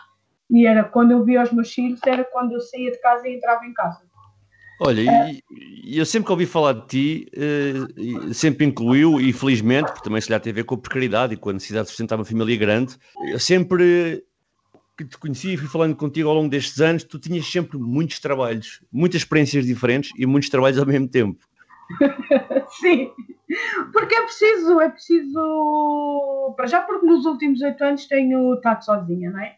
E 0.51 0.67
era 0.67 0.85
quando 0.85 1.13
eu 1.13 1.25
via 1.25 1.43
os 1.43 1.53
meus 1.53 1.73
filhos, 1.73 2.01
era 2.07 2.25
quando 2.25 2.53
eu 2.53 2.61
saía 2.61 2.91
de 2.91 3.01
casa 3.01 3.29
e 3.29 3.37
entrava 3.37 3.65
em 3.67 3.75
casa. 3.75 4.09
Olha, 4.81 5.01
e, 5.01 5.43
e 5.85 5.99
eu 5.99 6.07
sempre 6.07 6.27
que 6.27 6.33
ouvi 6.33 6.47
falar 6.47 6.73
de 6.73 6.87
ti, 6.87 7.27
eh, 7.35 8.33
sempre 8.33 8.65
incluiu, 8.65 9.21
e 9.21 9.33
felizmente, 9.33 9.87
porque 9.87 10.05
também 10.05 10.21
se 10.21 10.33
lhe 10.33 10.39
tem 10.39 10.53
a 10.53 10.55
ver 10.55 10.65
com 10.65 10.77
a 10.77 10.79
precariedade 10.79 11.35
e 11.35 11.37
com 11.37 11.51
a 11.51 11.53
necessidade 11.53 11.87
de 11.87 11.91
sustentar 11.91 12.17
uma 12.17 12.25
família 12.25 12.57
grande, 12.57 12.97
eu 13.33 13.41
sempre 13.41 14.25
que 14.97 15.05
te 15.05 15.17
conheci 15.19 15.55
e 15.55 15.57
fui 15.57 15.69
falando 15.69 15.95
contigo 15.95 16.29
ao 16.29 16.35
longo 16.35 16.49
destes 16.49 16.81
anos, 16.81 17.05
tu 17.05 17.21
tinhas 17.21 17.47
sempre 17.47 17.79
muitos 17.79 18.19
trabalhos, 18.19 18.83
muitas 18.93 19.23
experiências 19.23 19.65
diferentes 19.65 20.11
e 20.17 20.27
muitos 20.27 20.49
trabalhos 20.49 20.79
ao 20.79 20.87
mesmo 20.87 21.09
tempo. 21.09 21.39
Sim, 22.81 23.11
porque 23.93 24.15
é 24.15 24.23
preciso, 24.23 24.81
é 24.81 24.89
preciso, 24.91 26.55
para 26.57 26.67
já 26.67 26.83
porque 26.83 27.07
nos 27.07 27.25
últimos 27.25 27.61
oito 27.63 27.83
anos 27.83 28.07
tenho 28.07 28.55
estado 28.55 28.85
sozinha, 28.85 29.31
não 29.31 29.41
é? 29.41 29.58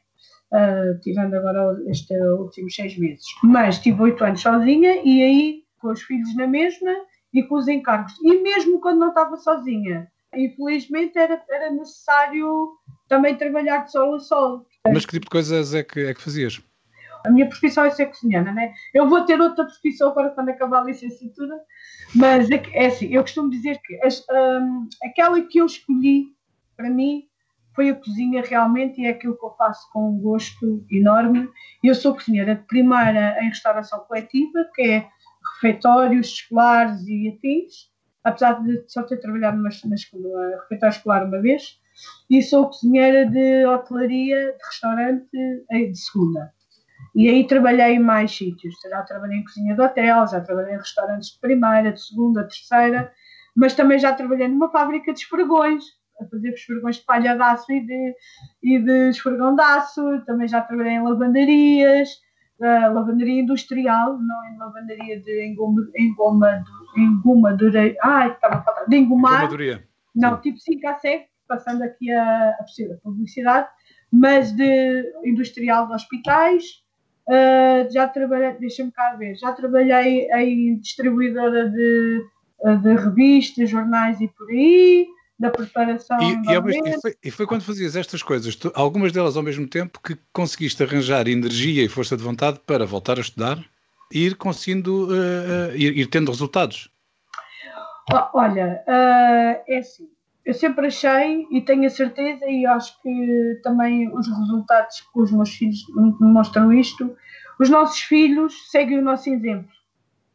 Uh, 0.52 1.00
tirando 1.00 1.34
agora 1.34 1.78
estes 1.88 2.20
últimos 2.38 2.74
seis 2.74 2.96
meses. 2.98 3.24
Mas 3.42 3.78
tive 3.78 4.02
oito 4.02 4.24
anos 4.24 4.40
sozinha 4.40 5.00
e 5.04 5.22
aí 5.22 5.62
com 5.78 5.88
os 5.88 6.02
filhos 6.02 6.34
na 6.36 6.46
mesma 6.46 6.94
e 7.32 7.42
com 7.42 7.56
os 7.56 7.68
encargos. 7.68 8.12
E 8.22 8.42
mesmo 8.42 8.80
quando 8.80 9.00
não 9.00 9.08
estava 9.08 9.36
sozinha, 9.36 10.08
infelizmente 10.34 11.18
era, 11.18 11.42
era 11.48 11.70
necessário 11.70 12.70
também 13.08 13.36
trabalhar 13.36 13.84
de 13.84 13.92
sol 13.92 14.14
a 14.14 14.20
sol. 14.20 14.66
Mas 14.86 15.04
que 15.04 15.12
tipo 15.12 15.26
de 15.26 15.30
coisas 15.30 15.74
é 15.74 15.82
que, 15.82 16.00
é 16.00 16.14
que 16.14 16.22
fazias? 16.22 16.60
A 17.24 17.30
minha 17.30 17.46
profissão 17.46 17.84
é 17.84 17.90
ser 17.90 18.06
cozinhana, 18.06 18.50
né? 18.52 18.72
Eu 18.94 19.08
vou 19.08 19.24
ter 19.26 19.38
outra 19.38 19.64
profissão 19.64 20.10
agora 20.10 20.30
quando 20.30 20.48
acabar 20.48 20.80
a 20.80 20.84
licenciatura, 20.84 21.54
mas 22.14 22.50
é, 22.50 22.62
é 22.72 22.86
assim, 22.86 23.12
eu 23.12 23.22
costumo 23.22 23.50
dizer 23.50 23.78
que 23.84 24.00
as, 24.02 24.24
um, 24.30 24.88
aquela 25.04 25.40
que 25.42 25.58
eu 25.58 25.66
escolhi 25.66 26.28
para 26.76 26.88
mim 26.88 27.24
foi 27.80 27.88
a 27.88 27.94
cozinha 27.94 28.42
realmente 28.42 29.00
e 29.00 29.06
é 29.06 29.10
aquilo 29.10 29.38
que 29.38 29.46
eu 29.46 29.54
faço 29.56 29.88
com 29.90 30.10
um 30.10 30.20
gosto 30.20 30.84
enorme. 30.90 31.48
Eu 31.82 31.94
sou 31.94 32.12
cozinheira 32.12 32.54
de 32.54 32.62
primeira 32.66 33.42
em 33.42 33.48
restauração 33.48 34.00
coletiva, 34.00 34.68
que 34.74 34.82
é 34.82 35.08
refeitórios 35.54 36.26
escolares 36.26 37.00
e 37.08 37.30
afins, 37.30 37.90
apesar 38.22 38.62
de 38.62 38.84
só 38.86 39.02
ter 39.04 39.16
trabalhado 39.16 39.56
numa, 39.56 39.70
refeitório 39.70 40.94
escolar 40.94 41.24
uma 41.24 41.40
vez, 41.40 41.80
e 42.28 42.42
sou 42.42 42.66
cozinheira 42.66 43.24
de 43.24 43.64
hotelaria 43.64 44.52
de 44.52 44.66
restaurante 44.66 45.30
de 45.70 45.98
segunda. 45.98 46.52
E 47.14 47.30
aí 47.30 47.46
trabalhei 47.46 47.94
em 47.94 47.98
mais 47.98 48.36
sítios. 48.36 48.74
Já 48.90 49.02
trabalhei 49.04 49.38
em 49.38 49.44
cozinha 49.44 49.74
de 49.74 49.80
hotel, 49.80 50.26
já 50.26 50.38
trabalhei 50.42 50.74
em 50.74 50.78
restaurantes 50.78 51.30
de 51.30 51.40
primeira, 51.40 51.92
de 51.92 52.06
segunda, 52.06 52.42
terceira, 52.42 53.10
mas 53.56 53.72
também 53.72 53.98
já 53.98 54.12
trabalhei 54.12 54.48
numa 54.48 54.70
fábrica 54.70 55.14
de 55.14 55.20
esfregões, 55.20 55.82
a 56.20 56.28
fazer 56.28 56.50
esfregões 56.50 56.96
de 56.96 57.04
palha 57.04 57.34
de 57.34 57.42
aço 57.42 57.72
e 57.72 57.80
de, 57.84 58.14
e 58.62 58.78
de 58.78 59.10
esfregão 59.10 59.54
de 59.54 59.62
aço. 59.62 60.02
Também 60.26 60.48
já 60.48 60.60
trabalhei 60.60 60.94
em 60.94 61.02
lavandarias, 61.02 62.10
uh, 62.60 62.94
lavandaria 62.94 63.40
industrial, 63.40 64.18
não 64.18 64.44
em 64.46 64.58
lavandaria 64.58 65.20
de 65.20 65.46
engoma, 65.46 65.82
engoma, 65.96 66.64
engoma 66.96 67.56
de, 67.56 67.96
ai, 68.02 68.30
estava 68.32 68.56
a 68.56 68.62
faltar, 68.62 68.88
de 68.88 68.96
engomar. 68.96 69.48
Não, 70.14 70.40
tipo 70.40 70.58
5 70.58 70.88
a 70.88 70.94
7, 70.98 71.28
passando 71.48 71.82
aqui 71.82 72.12
a, 72.12 72.50
a 72.50 72.96
publicidade, 73.02 73.68
mas 74.12 74.52
de 74.52 75.12
industrial 75.24 75.86
de 75.86 75.94
hospitais. 75.94 76.64
Uh, 77.28 77.88
já 77.92 78.08
trabalhei, 78.08 78.54
deixa-me 78.54 78.90
cá 78.90 79.14
ver, 79.14 79.36
já 79.36 79.52
trabalhei 79.52 80.28
em 80.32 80.80
distribuidora 80.80 81.70
de, 81.70 82.24
de 82.82 82.94
revistas, 82.96 83.70
jornais 83.70 84.20
e 84.20 84.26
por 84.26 84.50
aí, 84.50 85.06
da 85.40 85.50
preparação. 85.50 86.18
E, 86.20 86.34
e, 86.34 86.90
e, 86.90 87.00
foi, 87.00 87.16
e, 87.24 87.30
foi, 87.30 87.46
quando 87.46 87.62
fazias 87.62 87.96
estas 87.96 88.22
coisas, 88.22 88.54
tu, 88.54 88.70
algumas 88.74 89.10
delas 89.10 89.38
ao 89.38 89.42
mesmo 89.42 89.66
tempo, 89.66 89.98
que 90.00 90.16
conseguiste 90.32 90.82
arranjar 90.82 91.26
energia 91.26 91.82
e 91.82 91.88
força 91.88 92.14
de 92.14 92.22
vontade 92.22 92.60
para 92.66 92.84
voltar 92.84 93.16
a 93.16 93.22
estudar 93.22 93.58
e 94.12 94.26
ir 94.26 94.36
conseguindo, 94.36 95.06
uh, 95.06 95.72
uh, 95.72 95.76
ir, 95.76 95.96
ir, 95.96 96.06
tendo 96.08 96.30
resultados? 96.30 96.90
Olha, 98.34 98.84
uh, 98.86 99.62
é 99.66 99.78
assim. 99.78 100.08
Eu 100.44 100.54
sempre 100.54 100.88
achei 100.88 101.46
e 101.50 101.60
tenho 101.60 101.86
a 101.86 101.90
certeza, 101.90 102.44
e 102.46 102.66
acho 102.66 103.00
que 103.02 103.60
também 103.62 104.12
os 104.14 104.26
resultados 104.26 105.00
que 105.00 105.20
os 105.20 105.30
meus 105.30 105.50
filhos 105.50 105.84
mostram 106.18 106.72
isto, 106.72 107.16
os 107.58 107.68
nossos 107.68 108.00
filhos 108.00 108.70
seguem 108.70 108.98
o 108.98 109.02
nosso 109.02 109.28
exemplo, 109.30 109.70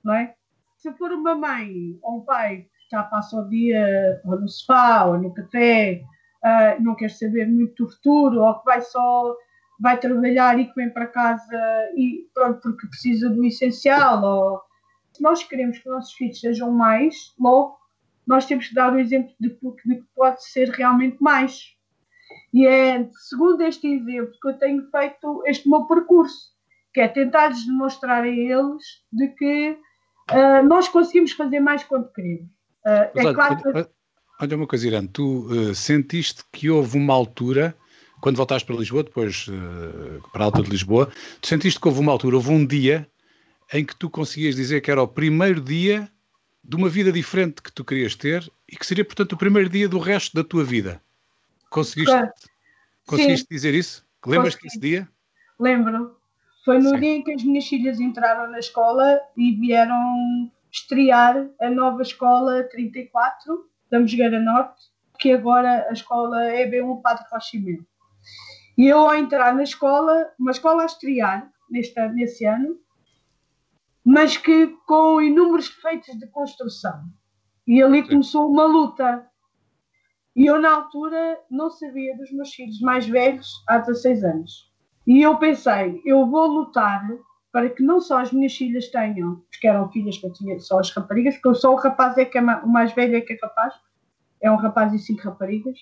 não 0.04 0.14
é? 0.14 0.34
Se 0.78 0.92
for 0.94 1.12
uma 1.12 1.36
mãe 1.36 1.98
ou 2.02 2.20
um 2.20 2.22
pai 2.22 2.68
já 2.92 3.04
passa 3.04 3.38
o 3.38 3.50
dia 3.50 4.22
ou 4.26 4.40
no 4.40 4.48
sofá 4.48 5.06
ou 5.06 5.18
no 5.18 5.34
café, 5.34 6.02
uh, 6.44 6.84
não 6.84 6.96
quer 6.96 7.10
saber 7.10 7.48
muito 7.48 7.84
do 7.84 7.92
futuro, 7.92 8.42
ou 8.42 8.60
que 8.60 8.66
vai 8.66 8.82
só 8.82 9.36
vai 9.80 10.00
trabalhar 10.00 10.58
e 10.60 10.66
que 10.66 10.76
vem 10.76 10.90
para 10.90 11.08
casa 11.08 11.90
e 11.98 12.28
pronto, 12.34 12.62
porque 12.62 12.88
precisa 12.88 13.30
do 13.30 13.44
essencial, 13.44 14.24
ou 14.24 14.62
se 15.12 15.22
nós 15.22 15.44
queremos 15.44 15.78
que 15.80 15.90
os 15.90 15.96
nossos 15.96 16.14
filhos 16.14 16.40
sejam 16.40 16.72
mais, 16.72 17.34
logo 17.40 17.78
nós 18.26 18.46
temos 18.46 18.68
que 18.68 18.76
dar 18.76 18.94
o 18.94 19.00
exemplo 19.00 19.34
de, 19.40 19.50
de 19.50 19.96
que 19.96 20.08
pode 20.16 20.44
ser 20.44 20.70
realmente 20.70 21.18
mais. 21.22 21.76
E 22.54 22.66
é 22.66 23.08
segundo 23.30 23.62
este 23.62 23.88
exemplo 23.88 24.34
que 24.42 24.50
eu 24.50 24.58
tenho 24.58 24.90
feito 24.90 25.44
este 25.46 25.70
meu 25.70 25.86
percurso, 25.86 26.54
que 26.94 27.02
é 27.02 27.08
tentar-lhes 27.08 27.66
demonstrar 27.66 28.24
a 28.24 28.28
eles 28.28 28.84
de 29.12 29.28
que 29.30 29.78
uh, 30.32 30.68
nós 30.68 30.88
conseguimos 30.88 31.34
fazer 31.34 31.60
mais 31.60 31.84
quando 31.84 32.12
queremos. 32.12 32.55
Uh, 32.86 32.90
é 32.90 33.12
olha, 33.16 33.34
claro 33.34 33.58
que... 33.58 33.90
olha, 34.42 34.56
uma 34.56 34.68
coisa, 34.68 34.88
Irã, 34.88 35.08
tu 35.08 35.48
uh, 35.48 35.74
sentiste 35.74 36.44
que 36.52 36.70
houve 36.70 36.98
uma 36.98 37.14
altura, 37.14 37.76
quando 38.22 38.38
voltaste 38.38 38.66
para 38.66 38.76
Lisboa, 38.76 39.04
depois 39.04 39.48
uh, 39.48 40.22
para 40.32 40.44
a 40.44 40.46
Alta 40.46 40.62
de 40.62 40.70
Lisboa, 40.70 41.12
tu 41.42 41.48
sentiste 41.48 41.80
que 41.80 41.88
houve 41.88 42.00
uma 42.00 42.12
altura, 42.12 42.36
houve 42.36 42.52
um 42.52 42.66
dia 42.66 43.08
em 43.74 43.84
que 43.84 43.96
tu 43.96 44.10
conseguias 44.10 44.56
dizer 44.56 44.82
que 44.82 44.92
era 44.92 45.02
o 45.02 45.08
primeiro 45.08 45.60
dia 45.60 46.10
de 46.64 46.76
uma 46.76 46.90
vida 46.90 47.12
diferente 47.12 47.62
que 47.62 47.72
tu 47.72 47.84
querias 47.84 48.16
ter 48.16 48.52
e 48.70 48.76
que 48.76 48.86
seria, 48.86 49.06
portanto, 49.06 49.34
o 49.34 49.38
primeiro 49.38 49.70
dia 49.70 49.88
do 49.90 50.00
resto 50.00 50.36
da 50.36 50.44
tua 50.44 50.64
vida. 50.64 51.02
Conseguiste, 51.70 52.12
claro. 52.12 52.32
conseguiste 53.06 53.48
dizer 53.50 53.74
isso? 53.74 54.06
Lembras-te 54.26 54.62
desse 54.62 54.80
dia? 54.80 55.08
Lembro. 55.60 56.16
Foi 56.64 56.80
no 56.80 56.90
Sim. 56.92 57.00
dia 57.00 57.10
em 57.10 57.24
que 57.24 57.32
as 57.32 57.44
minhas 57.44 57.68
filhas 57.68 58.00
entraram 58.00 58.52
na 58.52 58.60
escola 58.60 59.20
e 59.38 59.52
vieram 59.52 60.52
estrear 60.76 61.50
a 61.62 61.70
nova 61.70 62.02
escola 62.02 62.64
34 62.64 63.66
da 63.90 64.00
Mosgueira 64.00 64.42
Norte, 64.42 64.84
que 65.18 65.32
agora 65.32 65.88
a 65.90 65.94
escola 65.94 66.44
é 66.44 66.70
B1 66.70 67.02
Padre 67.02 67.24
Rochimento. 67.32 67.88
E 68.78 68.88
eu 68.88 69.00
ao 69.00 69.16
entrar 69.16 69.56
na 69.56 69.64
escola, 69.64 70.30
uma 70.38 70.52
escola 70.52 70.84
a 70.84 70.86
estrear 70.86 71.50
neste, 71.70 72.00
nesse 72.10 72.46
ano, 72.46 72.78
mas 74.04 74.36
que 74.36 74.68
com 74.86 75.22
inúmeros 75.22 75.70
defeitos 75.70 76.20
de 76.20 76.28
construção. 76.28 77.06
E 77.66 77.82
ali 77.82 78.06
começou 78.06 78.52
uma 78.52 78.66
luta. 78.66 79.26
E 80.36 80.46
eu, 80.46 80.60
na 80.60 80.76
altura, 80.76 81.40
não 81.50 81.72
sabia 81.72 82.16
dos 82.18 82.32
meus 82.32 82.54
filhos 82.54 82.82
mais 82.82 83.08
velhos 83.08 83.64
há 83.68 83.78
16 83.78 84.24
anos. 84.26 84.72
E 85.08 85.22
eu 85.22 85.38
pensei, 85.38 86.02
eu 86.06 86.30
vou 86.30 86.48
lutar 86.48 87.08
para 87.56 87.70
que 87.70 87.82
não 87.82 88.02
só 88.02 88.20
as 88.20 88.34
minhas 88.34 88.54
filhas 88.54 88.90
tenham, 88.90 89.42
porque 89.50 89.66
eram 89.66 89.90
filhas 89.90 90.18
que 90.18 90.26
eu 90.26 90.34
tinha, 90.34 90.60
só 90.60 90.78
as 90.78 90.92
raparigas, 90.92 91.38
porque 91.38 91.58
só 91.58 91.72
o 91.72 91.78
rapaz 91.78 92.18
é 92.18 92.26
que 92.26 92.38
é 92.38 92.42
o 92.42 92.68
mais 92.68 92.92
velho 92.92 93.16
é 93.16 93.22
que 93.22 93.32
é 93.32 93.38
capaz, 93.38 93.74
é 94.42 94.52
um 94.52 94.58
rapaz 94.58 94.94
e 94.94 95.00
cinco 95.00 95.22
raparigas, 95.22 95.80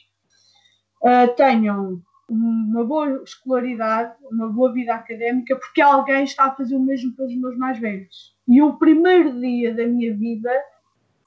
uh, 1.01 1.35
tenham 1.35 1.99
uma 2.29 2.83
boa 2.85 3.23
escolaridade, 3.23 4.13
uma 4.31 4.49
boa 4.49 4.71
vida 4.71 4.93
académica, 4.93 5.55
porque 5.55 5.81
alguém 5.81 6.25
está 6.25 6.45
a 6.45 6.55
fazer 6.55 6.75
o 6.75 6.79
mesmo 6.79 7.11
pelos 7.15 7.35
meus 7.35 7.57
mais 7.57 7.79
velhos. 7.79 8.37
E 8.47 8.61
o 8.61 8.73
primeiro 8.73 9.39
dia 9.39 9.73
da 9.73 9.87
minha 9.87 10.15
vida, 10.15 10.51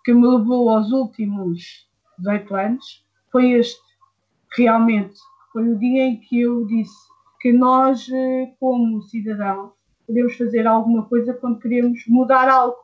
que 0.05 0.15
me 0.15 0.29
levou 0.29 0.71
aos 0.71 0.93
últimos 0.93 1.91
18 2.19 2.55
anos, 2.55 3.05
foi 3.33 3.51
este. 3.51 3.83
Realmente, 4.57 5.19
foi 5.53 5.69
o 5.69 5.77
dia 5.77 6.05
em 6.05 6.21
que 6.21 6.43
eu 6.43 6.65
disse 6.69 7.09
que 7.41 7.53
nós, 7.53 8.09
eh, 8.09 8.55
como 8.61 9.03
cidadãos, 9.03 9.76
podemos 10.07 10.37
fazer 10.37 10.67
alguma 10.67 11.05
coisa 11.05 11.35
quando 11.35 11.59
queremos 11.59 12.05
mudar 12.07 12.49
algo. 12.49 12.77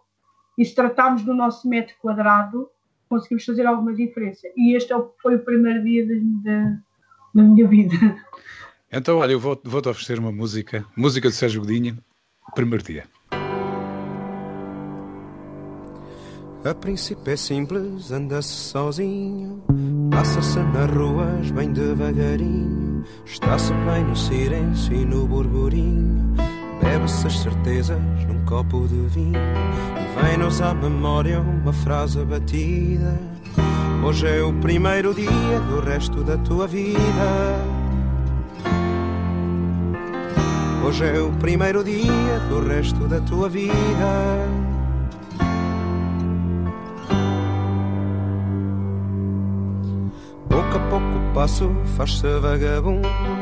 E 0.59 0.65
se 0.65 0.75
tratarmos 0.75 1.23
do 1.23 1.33
nosso 1.33 1.69
metro 1.69 1.95
quadrado, 2.01 2.69
conseguimos 3.09 3.45
fazer 3.45 3.67
alguma 3.67 3.95
diferença. 3.95 4.49
E 4.57 4.77
este 4.77 4.93
é 4.93 4.97
foi 5.23 5.37
o 5.37 5.45
primeiro 5.45 5.83
dia 5.83 6.07
da, 6.07 6.79
da 7.35 7.43
minha 7.43 7.67
vida. 7.67 7.95
Então, 8.95 9.19
olha, 9.19 9.33
eu 9.33 9.41
vou-te 9.41 9.67
vou 9.67 9.81
oferecer 9.81 10.19
uma 10.19 10.31
música, 10.31 10.85
música 10.95 11.31
de 11.31 11.35
Sérgio 11.35 11.63
Godinho, 11.63 11.97
primeiro 12.55 12.85
dia. 12.85 13.05
A 16.63 16.75
princípio 16.75 17.33
é 17.33 17.37
simples, 17.37 18.13
anda-se 18.13 18.49
sozinho, 18.49 19.65
passa-se 20.11 20.59
nas 20.59 20.91
ruas 20.91 21.51
bem 21.51 21.73
devagarinho, 21.73 23.03
está-se 23.25 23.73
bem 23.73 24.05
no 24.05 24.15
silêncio 24.15 24.95
e 24.95 25.05
no 25.05 25.27
burburinho 25.27 26.52
bebe-se 26.83 27.27
as 27.27 27.39
certezas 27.39 27.99
num 28.27 28.45
copo 28.45 28.87
de 28.87 29.01
vinho 29.09 29.41
e 29.97 30.21
vem-nos 30.21 30.61
à 30.61 30.75
memória 30.75 31.41
uma 31.41 31.73
frase 31.73 32.25
batida. 32.25 33.19
Hoje 34.05 34.27
é 34.27 34.43
o 34.43 34.53
primeiro 34.55 35.15
dia 35.15 35.61
do 35.69 35.81
resto 35.81 36.25
da 36.25 36.37
tua 36.39 36.67
vida. 36.67 36.91
Hoje 40.85 41.05
é 41.05 41.21
o 41.21 41.31
primeiro 41.33 41.85
dia 41.85 42.41
do 42.49 42.67
resto 42.67 43.07
da 43.07 43.21
tua 43.21 43.49
vida. 43.49 43.73
Pouco 50.49 50.77
a 50.77 50.81
pouco 50.91 51.07
o 51.07 51.35
passo 51.35 51.71
faz-se 51.97 52.39
vagabundo 52.41 53.42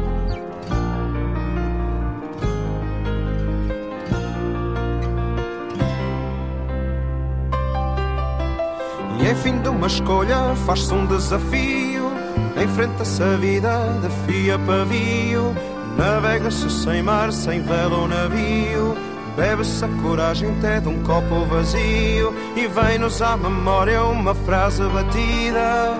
Uma 9.81 9.87
escolha 9.87 10.55
faz-se 10.67 10.93
um 10.93 11.07
desafio. 11.07 12.11
Enfrenta-se 12.55 13.23
a 13.23 13.35
vida 13.35 13.99
de 13.99 14.31
fio 14.31 14.53
a 14.53 14.59
pavio. 14.59 15.55
Navega-se 15.97 16.69
sem 16.69 17.01
mar, 17.01 17.33
sem 17.33 17.63
vela 17.63 17.97
ou 17.97 18.07
navio. 18.07 18.95
Bebe-se 19.35 19.83
a 19.83 19.87
coragem 20.03 20.51
até 20.51 20.79
de 20.79 20.87
um 20.87 21.01
copo 21.01 21.45
vazio. 21.45 22.31
E 22.55 22.67
vem-nos 22.67 23.23
à 23.23 23.35
memória 23.35 24.03
uma 24.03 24.35
frase 24.35 24.83
batida. 24.83 25.97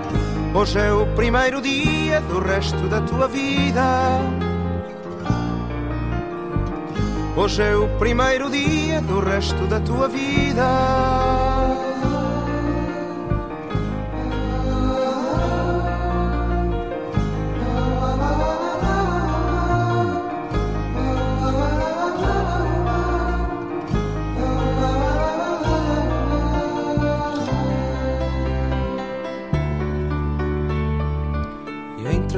Hoje 0.54 0.78
é 0.78 0.94
o 0.94 1.08
primeiro 1.15 1.60
dia 1.60 2.22
do 2.22 2.39
resto 2.39 2.88
da 2.88 3.02
tua 3.02 3.28
vida. 3.28 3.82
Hoje 7.36 7.63
é 7.63 7.76
o 7.76 7.88
primeiro 7.98 8.48
dia 8.48 9.02
do 9.02 9.20
resto 9.22 9.65
da 9.65 9.80
tua 9.80 10.08
vida. 10.08 11.51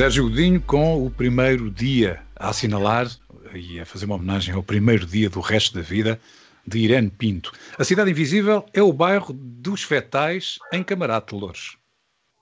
Sérgio 0.00 0.30
Godinho 0.30 0.62
com 0.62 1.04
o 1.04 1.10
primeiro 1.10 1.70
dia 1.70 2.22
a 2.34 2.48
assinalar 2.48 3.06
e 3.54 3.78
a 3.78 3.84
fazer 3.84 4.06
uma 4.06 4.14
homenagem 4.14 4.54
ao 4.54 4.62
primeiro 4.62 5.04
dia 5.04 5.28
do 5.28 5.40
resto 5.40 5.74
da 5.74 5.82
vida 5.82 6.18
de 6.66 6.78
Irene 6.78 7.10
Pinto. 7.10 7.52
A 7.78 7.84
Cidade 7.84 8.10
Invisível 8.10 8.64
é 8.72 8.82
o 8.82 8.94
bairro 8.94 9.34
dos 9.34 9.82
Fetais 9.82 10.58
em 10.72 10.82
Camarate 10.82 11.34
de 11.34 11.40
Louros. 11.42 11.76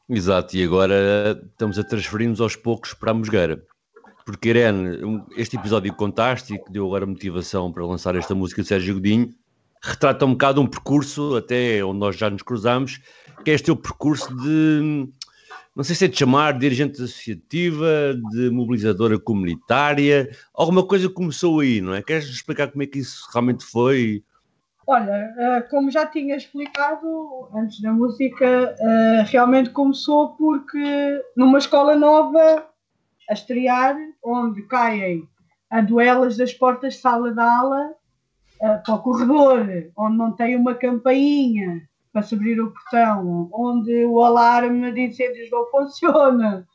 Exato, 0.09 0.57
e 0.57 0.63
agora 0.63 1.43
estamos 1.51 1.81
a 1.81 1.83
transferir-nos 1.83 2.41
aos 2.41 2.55
poucos 2.55 2.95
para 2.95 3.11
a 3.11 3.15
Mosgueira. 3.15 3.61
Porque, 4.25 4.51
Irene, 4.51 5.25
este 5.37 5.57
episódio 5.57 5.93
e 5.93 6.59
que 6.59 6.71
deu 6.71 6.87
agora 6.87 7.07
motivação 7.07 7.73
para 7.73 7.85
lançar 7.85 8.15
esta 8.15 8.37
música 8.37 8.63
de 8.63 8.69
Sérgio 8.69 8.95
Godinho, 8.95 9.35
retrata 9.83 10.25
um 10.25 10.31
bocado 10.31 10.61
um 10.61 10.67
percurso, 10.69 11.35
até 11.35 11.85
onde 11.85 11.99
nós 11.99 12.17
já 12.17 12.31
nos 12.31 12.43
cruzamos, 12.43 13.01
que 13.45 13.51
é 13.51 13.55
este 13.55 13.65
teu 13.65 13.75
percurso 13.75 14.33
de 14.37 15.09
não 15.79 15.85
sei 15.85 15.95
se 15.95 16.07
é 16.07 16.09
de 16.09 16.19
chamar 16.19 16.59
dirigente 16.59 17.01
associativa, 17.01 17.87
de 18.33 18.51
mobilizadora 18.51 19.17
comunitária, 19.17 20.29
alguma 20.53 20.85
coisa 20.85 21.09
começou 21.09 21.61
aí, 21.61 21.81
não 21.81 21.95
é? 21.95 22.03
Queres 22.03 22.25
explicar 22.25 22.73
como 22.73 22.83
é 22.83 22.87
que 22.87 22.99
isso 22.99 23.25
realmente 23.33 23.65
foi? 23.65 24.25
Olha, 24.89 25.33
eh, 25.39 25.61
como 25.71 25.89
já 25.89 26.05
tinha 26.05 26.35
explicado 26.35 27.49
antes 27.55 27.81
da 27.81 27.93
música, 27.93 28.75
eh, 28.77 29.25
realmente 29.29 29.71
começou 29.71 30.31
porque 30.31 31.23
numa 31.37 31.59
escola 31.59 31.95
nova 31.95 32.67
a 33.31 33.33
estrear, 33.33 33.97
onde 34.21 34.63
caem 34.63 35.29
a 35.71 35.81
duelas 35.81 36.37
das 36.37 36.53
portas 36.53 36.95
de 36.95 37.01
sala 37.01 37.31
de 37.33 37.41
aula 37.41 37.95
eh, 38.61 38.79
para 38.85 38.95
o 38.97 38.99
corredor, 38.99 39.65
onde 39.97 40.17
não 40.17 40.33
tem 40.33 40.57
uma 40.57 40.75
campainha, 40.75 41.88
para 42.19 42.23
se 42.27 42.35
abrir 42.35 42.61
o 42.61 42.73
portão, 42.73 43.49
onde 43.53 44.05
o 44.05 44.21
alarme 44.21 44.91
de 44.91 45.03
incêndios 45.03 45.49
não 45.53 45.71
funciona, 45.71 46.67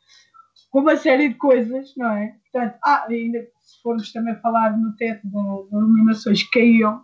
com 0.71 0.79
uma 0.79 0.95
série 0.95 1.29
de 1.29 1.35
coisas, 1.35 1.93
não 1.97 2.11
é? 2.11 2.33
portanto, 2.49 2.79
ah, 2.85 3.05
ainda 3.09 3.45
se 3.61 3.81
formos 3.81 4.13
também 4.13 4.35
falar 4.37 4.77
no 4.77 4.95
teto 4.95 5.27
das 5.27 5.71
iluminações 5.71 6.43
que 6.43 6.59
caíam, 6.59 7.01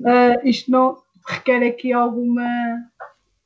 uh, 0.00 0.48
isto 0.48 0.70
não 0.70 0.96
requer 1.26 1.66
aqui 1.66 1.92
alguma 1.92 2.46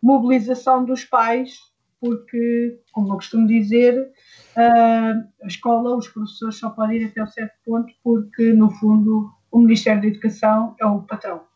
mobilização 0.02 0.84
dos 0.84 1.06
pais, 1.06 1.58
porque, 1.98 2.78
como 2.92 3.08
eu 3.08 3.16
costumo 3.16 3.46
dizer, 3.46 3.98
uh, 3.98 5.42
a 5.42 5.46
escola, 5.46 5.96
os 5.96 6.06
professores 6.08 6.56
só 6.56 6.68
podem 6.68 6.98
ir 6.98 7.06
até 7.06 7.22
um 7.22 7.26
certo 7.26 7.54
ponto, 7.64 7.90
porque, 8.04 8.52
no 8.52 8.70
fundo, 8.72 9.30
o 9.50 9.58
Ministério 9.60 10.02
da 10.02 10.08
Educação 10.08 10.76
é 10.78 10.84
o 10.84 11.00
patrão. 11.00 11.47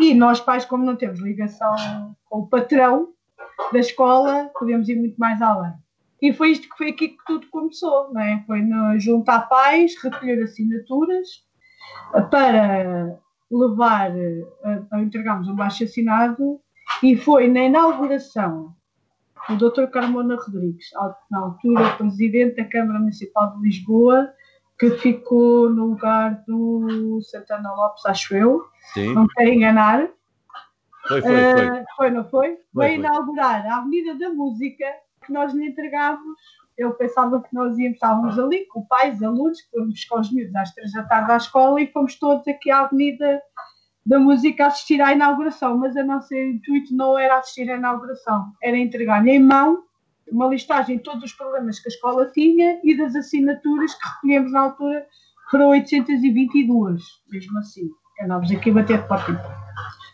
E 0.00 0.14
nós, 0.14 0.40
pais, 0.40 0.64
como 0.64 0.84
não 0.84 0.96
temos 0.96 1.20
ligação 1.20 2.14
com 2.26 2.40
o 2.40 2.46
patrão 2.46 3.08
da 3.72 3.78
escola, 3.78 4.50
podemos 4.58 4.88
ir 4.88 4.96
muito 4.96 5.16
mais 5.16 5.40
além. 5.40 5.72
E 6.20 6.32
foi 6.32 6.50
isto 6.50 6.68
que 6.68 6.76
foi 6.76 6.90
aqui 6.90 7.08
que 7.08 7.24
tudo 7.26 7.46
começou, 7.48 8.12
não 8.12 8.20
é? 8.20 8.42
Foi 8.46 8.62
no, 8.62 8.98
juntar 8.98 9.48
pais, 9.48 9.94
recolher 10.02 10.42
assinaturas 10.42 11.28
para 12.30 13.18
levar, 13.50 14.10
a, 14.10 14.96
a 14.96 15.00
entregarmos 15.02 15.48
um 15.48 15.54
baixo 15.54 15.84
assinado 15.84 16.60
e 17.02 17.16
foi 17.16 17.48
na 17.48 17.64
inauguração 17.64 18.74
do 19.48 19.70
Dr. 19.70 19.86
Carmona 19.86 20.36
Rodrigues, 20.36 20.90
na 21.30 21.38
altura 21.38 21.96
presidente 21.96 22.56
da 22.56 22.64
Câmara 22.64 22.98
Municipal 22.98 23.56
de 23.56 23.62
Lisboa, 23.62 24.28
que 24.78 24.90
ficou 24.98 25.70
no 25.70 25.86
lugar 25.86 26.42
do 26.46 27.20
Santana 27.22 27.72
Lopes, 27.74 28.04
acho 28.06 28.36
eu, 28.36 28.64
Sim. 28.92 29.14
não 29.14 29.26
quero 29.28 29.48
enganar. 29.48 30.08
Foi, 31.08 31.22
foi, 31.22 31.30
foi. 31.30 31.66
Uh, 31.66 31.84
foi 31.96 32.10
não 32.10 32.28
foi? 32.28 32.58
foi 32.74 32.86
Veio 32.86 32.98
inaugurar 32.98 33.66
a 33.66 33.78
Avenida 33.78 34.14
da 34.16 34.30
Música, 34.30 34.84
que 35.24 35.32
nós 35.32 35.52
lhe 35.54 35.68
entregávamos. 35.68 36.38
Eu 36.76 36.92
pensava 36.92 37.40
que 37.40 37.54
nós 37.54 37.78
íamos, 37.78 37.94
estávamos 37.94 38.38
ali 38.38 38.66
com 38.66 38.84
pais, 38.84 39.22
alunos, 39.22 39.62
que 39.62 39.70
fomos 39.70 40.04
com 40.04 40.20
os 40.20 40.32
miúdos 40.32 40.54
às 40.56 40.74
três 40.74 40.92
da 40.92 41.04
tarde 41.04 41.32
à 41.32 41.36
escola 41.36 41.80
e 41.80 41.90
fomos 41.90 42.18
todos 42.18 42.46
aqui 42.46 42.70
à 42.70 42.80
Avenida 42.80 43.40
da 44.04 44.20
Música 44.20 44.66
assistir 44.66 45.00
à 45.00 45.12
inauguração, 45.12 45.78
mas 45.78 45.96
o 45.96 46.04
nosso 46.04 46.34
intuito 46.34 46.94
não 46.94 47.18
era 47.18 47.38
assistir 47.38 47.68
à 47.70 47.76
inauguração, 47.76 48.52
era 48.62 48.76
entregar 48.76 49.26
em 49.26 49.40
mão 49.40 49.85
uma 50.30 50.48
listagem 50.48 50.96
de 50.96 51.02
todos 51.02 51.22
os 51.24 51.32
problemas 51.32 51.78
que 51.78 51.88
a 51.88 51.92
escola 51.92 52.30
tinha 52.32 52.80
e 52.82 52.96
das 52.96 53.14
assinaturas 53.14 53.94
que 53.94 54.08
recolhemos 54.08 54.52
na 54.52 54.60
altura 54.60 55.06
foram 55.50 55.68
822, 55.68 57.02
mesmo 57.30 57.58
assim. 57.58 57.88
Andávamos 58.22 58.50
aqui 58.50 58.70
a 58.70 58.74
bater 58.74 59.02
de 59.02 59.08
porta 59.08 59.32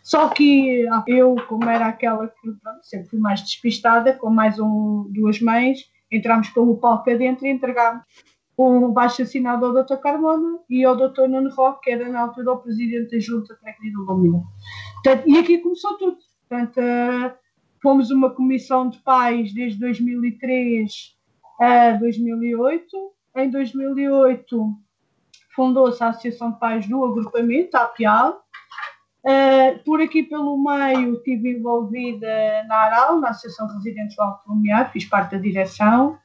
Só 0.03 0.29
que 0.29 0.85
eu, 1.07 1.35
como 1.47 1.69
era 1.69 1.87
aquela 1.87 2.27
que 2.27 2.51
pronto, 2.61 2.83
sempre 2.83 3.09
fui 3.09 3.19
mais 3.19 3.41
despistada, 3.41 4.13
com 4.13 4.29
mais 4.29 4.59
um, 4.59 5.07
duas 5.09 5.39
mães, 5.41 5.79
entramos 6.11 6.49
pelo 6.49 6.77
palco 6.77 7.09
adentro 7.09 7.45
e 7.45 7.49
entregámos 7.49 8.03
um 8.57 8.91
baixo 8.91 9.23
assinado 9.23 9.65
ao 9.65 9.83
Dr. 9.83 9.95
Carmona 9.95 10.59
e 10.69 10.83
ao 10.83 10.95
Dr. 10.95 11.27
Nuno 11.27 11.49
Roque, 11.49 11.85
que 11.85 11.91
era 11.91 12.07
na 12.09 12.21
altura 12.21 12.51
o 12.51 12.59
presidente 12.59 13.11
da 13.11 13.19
Junta 13.19 13.55
Técnica 13.55 13.97
do 13.97 14.05
Lomina. 14.05 14.43
E 15.25 15.37
aqui 15.37 15.57
começou 15.57 15.97
tudo. 15.97 16.17
Portanto, 16.47 16.77
uh, 16.77 17.42
fomos 17.83 18.09
uma 18.09 18.29
comissão 18.29 18.89
de 18.89 18.97
pais 18.99 19.53
desde 19.53 19.77
2003 19.79 20.91
a 21.59 21.91
2008. 21.91 23.13
Em 23.35 23.51
2008 23.51 24.73
fundou-se 25.53 26.01
a 26.01 26.09
Associação 26.09 26.51
de 26.51 26.59
Pais 26.59 26.87
do 26.87 27.03
Agrupamento, 27.03 27.75
a 27.75 27.81
APIAL. 27.81 28.41
Uh, 29.25 29.79
por 29.85 30.01
aqui 30.01 30.23
pelo 30.23 30.61
meio 30.61 31.13
estive 31.13 31.57
envolvida 31.57 32.27
na 32.67 32.75
ARAL, 32.75 33.21
na 33.21 33.29
Associação 33.29 33.67
de 33.67 33.75
Residentes 33.75 34.15
do 34.15 34.21
Alto 34.21 34.49
Lumiar, 34.49 34.91
fiz 34.91 35.05
parte 35.05 35.31
da 35.31 35.37
direção. 35.37 36.17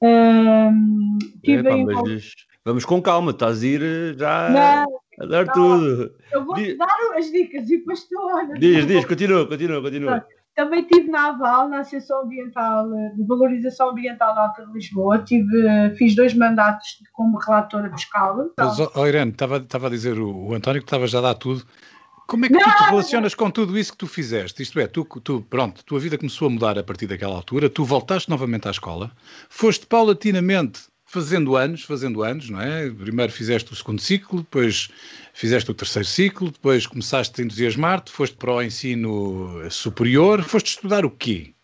Uh, 0.00 1.18
tive 1.44 1.68
Epa, 1.68 1.76
envolvida... 1.76 2.22
Vamos 2.64 2.84
com 2.84 3.02
calma, 3.02 3.30
estás 3.30 3.62
a 3.62 3.66
ir 3.66 3.82
eh, 3.82 4.14
já 4.16 4.48
não, 4.48 5.00
a 5.20 5.26
dar 5.26 5.44
não, 5.44 5.52
tudo. 5.52 6.14
Eu 6.32 6.44
vou-te 6.46 6.74
dar 6.78 6.96
as 7.14 7.30
dicas 7.30 7.68
e 7.68 7.76
depois 7.76 8.04
tu 8.04 8.18
olhas. 8.18 8.58
Diz, 8.58 8.86
diz, 8.86 9.04
continua, 9.04 9.46
continua, 9.46 9.82
continua. 9.82 10.26
Também 10.54 10.82
estive 10.82 11.10
na 11.10 11.28
AVAL, 11.28 11.68
na 11.68 11.80
Associação 11.80 12.22
Ambiental, 12.22 12.88
de 13.16 13.26
Valorização 13.26 13.90
Ambiental 13.90 14.34
da 14.34 14.42
Alta 14.42 14.64
de 14.66 14.72
Lisboa. 14.72 15.18
Tive, 15.18 15.90
fiz 15.96 16.14
dois 16.14 16.32
mandatos 16.34 16.98
como 17.12 17.38
relatora 17.38 17.90
fiscal. 17.90 18.50
Mas, 18.56 18.78
oh, 18.78 19.06
Irene, 19.06 19.32
estava 19.32 19.86
a 19.86 19.90
dizer 19.90 20.18
o, 20.18 20.48
o 20.48 20.54
António 20.54 20.80
que 20.80 20.86
estava 20.86 21.06
já 21.06 21.18
a 21.18 21.22
dar 21.22 21.34
tudo. 21.34 21.66
Como 22.26 22.46
é 22.46 22.48
que 22.48 22.54
não, 22.54 22.60
tu 22.62 22.70
te 22.70 22.84
relacionas 22.84 23.32
não. 23.32 23.38
com 23.38 23.50
tudo 23.50 23.76
isso 23.78 23.92
que 23.92 23.98
tu 23.98 24.06
fizeste? 24.06 24.62
Isto 24.62 24.80
é, 24.80 24.86
tu, 24.86 25.04
tu, 25.04 25.42
pronto, 25.42 25.84
tua 25.84 26.00
vida 26.00 26.16
começou 26.16 26.48
a 26.48 26.50
mudar 26.50 26.78
a 26.78 26.82
partir 26.82 27.06
daquela 27.06 27.34
altura, 27.34 27.68
tu 27.68 27.84
voltaste 27.84 28.30
novamente 28.30 28.66
à 28.66 28.70
escola, 28.70 29.10
foste 29.48 29.86
paulatinamente 29.86 30.88
fazendo 31.14 31.56
anos, 31.56 31.84
fazendo 31.84 32.24
anos, 32.24 32.50
não 32.50 32.60
é? 32.60 32.90
Primeiro 32.90 33.32
fizeste 33.32 33.72
o 33.72 33.76
segundo 33.76 34.00
ciclo, 34.00 34.40
depois 34.40 34.88
fizeste 35.32 35.70
o 35.70 35.74
terceiro 35.74 36.08
ciclo, 36.08 36.50
depois 36.50 36.88
começaste 36.88 37.40
a 37.40 37.44
entusiasmar-te, 37.44 38.10
foste 38.10 38.36
para 38.36 38.52
o 38.52 38.60
ensino 38.60 39.70
superior, 39.70 40.42
foste 40.42 40.70
estudar 40.70 41.04
o 41.04 41.10
quê? 41.10 41.54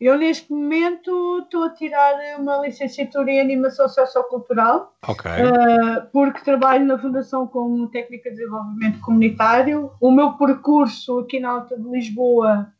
Eu 0.00 0.16
neste 0.18 0.52
momento 0.52 1.40
estou 1.42 1.64
a 1.64 1.70
tirar 1.70 2.38
uma 2.38 2.58
licenciatura 2.58 3.30
em 3.30 3.40
animação 3.40 3.88
sociocultural, 3.88 4.94
okay. 5.08 5.32
uh, 5.32 6.06
porque 6.12 6.44
trabalho 6.44 6.84
na 6.84 6.98
Fundação 6.98 7.46
como 7.46 7.88
técnica 7.88 8.30
de 8.30 8.36
desenvolvimento 8.36 9.00
comunitário. 9.00 9.90
O 10.00 10.12
meu 10.12 10.34
percurso 10.34 11.20
aqui 11.20 11.40
na 11.40 11.48
Alta 11.48 11.76
de 11.76 11.88
Lisboa 11.88 12.70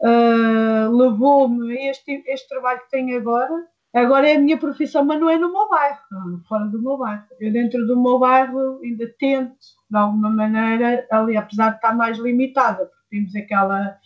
uh, 0.00 0.96
levou-me 0.96 1.76
a 1.76 1.90
este, 1.90 2.24
este 2.26 2.48
trabalho 2.48 2.80
que 2.80 2.90
tenho 2.90 3.16
agora, 3.16 3.66
Agora 3.96 4.28
é 4.28 4.36
a 4.36 4.38
minha 4.38 4.58
profissão, 4.58 5.06
mas 5.06 5.18
não 5.18 5.30
é 5.30 5.38
no 5.38 5.50
meu 5.50 5.70
bairro, 5.70 5.98
fora 6.46 6.66
do 6.66 6.82
meu 6.82 6.98
bairro. 6.98 7.24
Eu 7.40 7.50
dentro 7.50 7.86
do 7.86 7.98
meu 7.98 8.18
bairro 8.18 8.78
ainda 8.84 9.10
tento, 9.18 9.56
de 9.90 9.96
alguma 9.96 10.28
maneira, 10.28 11.06
ali, 11.10 11.34
apesar 11.34 11.70
de 11.70 11.76
estar 11.76 11.94
mais 11.96 12.18
limitada, 12.18 12.84
porque 12.84 13.06
temos 13.08 13.34
aquela, 13.34 13.96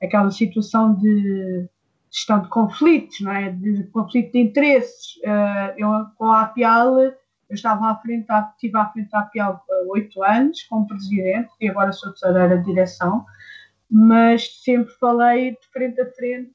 aquela 0.00 0.30
situação 0.30 0.94
de 0.94 1.68
gestão 2.08 2.40
de 2.40 2.48
conflitos, 2.50 3.20
não 3.20 3.32
é? 3.32 3.50
de 3.50 3.82
conflito 3.88 4.30
de 4.30 4.38
interesses. 4.38 5.18
Eh, 5.24 5.74
eu, 5.76 5.88
com 6.16 6.26
a 6.26 6.42
APIAL, 6.42 7.00
eu 7.00 7.14
estava 7.50 7.90
à 7.90 7.96
frente, 7.96 8.28
estive 8.52 8.78
à 8.78 8.86
frente 8.90 9.10
da 9.10 9.20
APIAL 9.20 9.60
há 9.68 9.92
oito 9.92 10.22
anos, 10.22 10.62
como 10.70 10.86
presidente, 10.86 11.50
e 11.60 11.68
agora 11.68 11.90
sou 11.90 12.12
tesoureira 12.12 12.58
de 12.58 12.64
direção, 12.64 13.26
mas 13.90 14.62
sempre 14.62 14.92
falei 15.00 15.50
de 15.50 15.66
frente 15.72 16.00
a 16.00 16.08
frente 16.12 16.54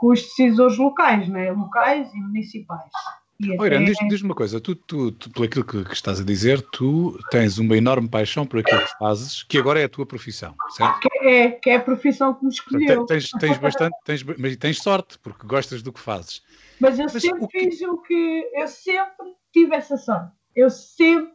com 0.00 0.12
os 0.12 0.22
decisores 0.22 0.78
locais, 0.78 1.28
né? 1.28 1.52
locais 1.52 2.12
e 2.14 2.16
municipais. 2.18 2.90
E 3.38 3.54
até... 3.54 3.66
Irene, 3.66 3.84
diz-me 3.86 4.08
diz 4.08 4.22
uma 4.22 4.34
coisa, 4.34 4.58
tu, 4.58 4.74
tu, 4.74 5.12
tu 5.12 5.30
por 5.30 5.44
aquilo 5.44 5.64
que, 5.64 5.84
que, 5.84 5.94
estás 5.94 6.20
a 6.20 6.24
dizer, 6.24 6.62
tu 6.72 7.18
tens 7.30 7.58
uma 7.58 7.76
enorme 7.76 8.08
paixão 8.08 8.46
por 8.46 8.60
aquilo 8.60 8.80
que 8.80 8.98
fazes, 8.98 9.42
que 9.42 9.58
agora 9.58 9.78
é 9.78 9.84
a 9.84 9.88
tua 9.88 10.06
profissão, 10.06 10.54
certo? 10.70 11.00
Que 11.00 11.26
é, 11.26 11.50
que 11.50 11.70
é 11.70 11.76
a 11.76 11.80
profissão 11.80 12.34
que 12.34 12.44
me 12.44 12.50
escolheu. 12.50 13.04
Tens, 13.04 13.30
tens 13.30 13.58
bastante, 13.58 13.94
tens, 14.04 14.22
mas 14.22 14.56
tens 14.56 14.82
sorte, 14.82 15.18
porque 15.18 15.46
gostas 15.46 15.82
do 15.82 15.92
que 15.92 16.00
fazes. 16.00 16.42
Mas 16.80 16.98
eu 16.98 17.06
mas 17.12 17.22
sempre 17.22 17.44
o 17.44 17.48
que... 17.48 17.58
fiz 17.58 17.82
o 17.82 17.98
que, 17.98 18.50
eu 18.54 18.68
sempre 18.68 19.26
tive 19.52 19.74
essa 19.74 19.98
sorte, 19.98 20.32
eu 20.56 20.70
sempre 20.70 21.32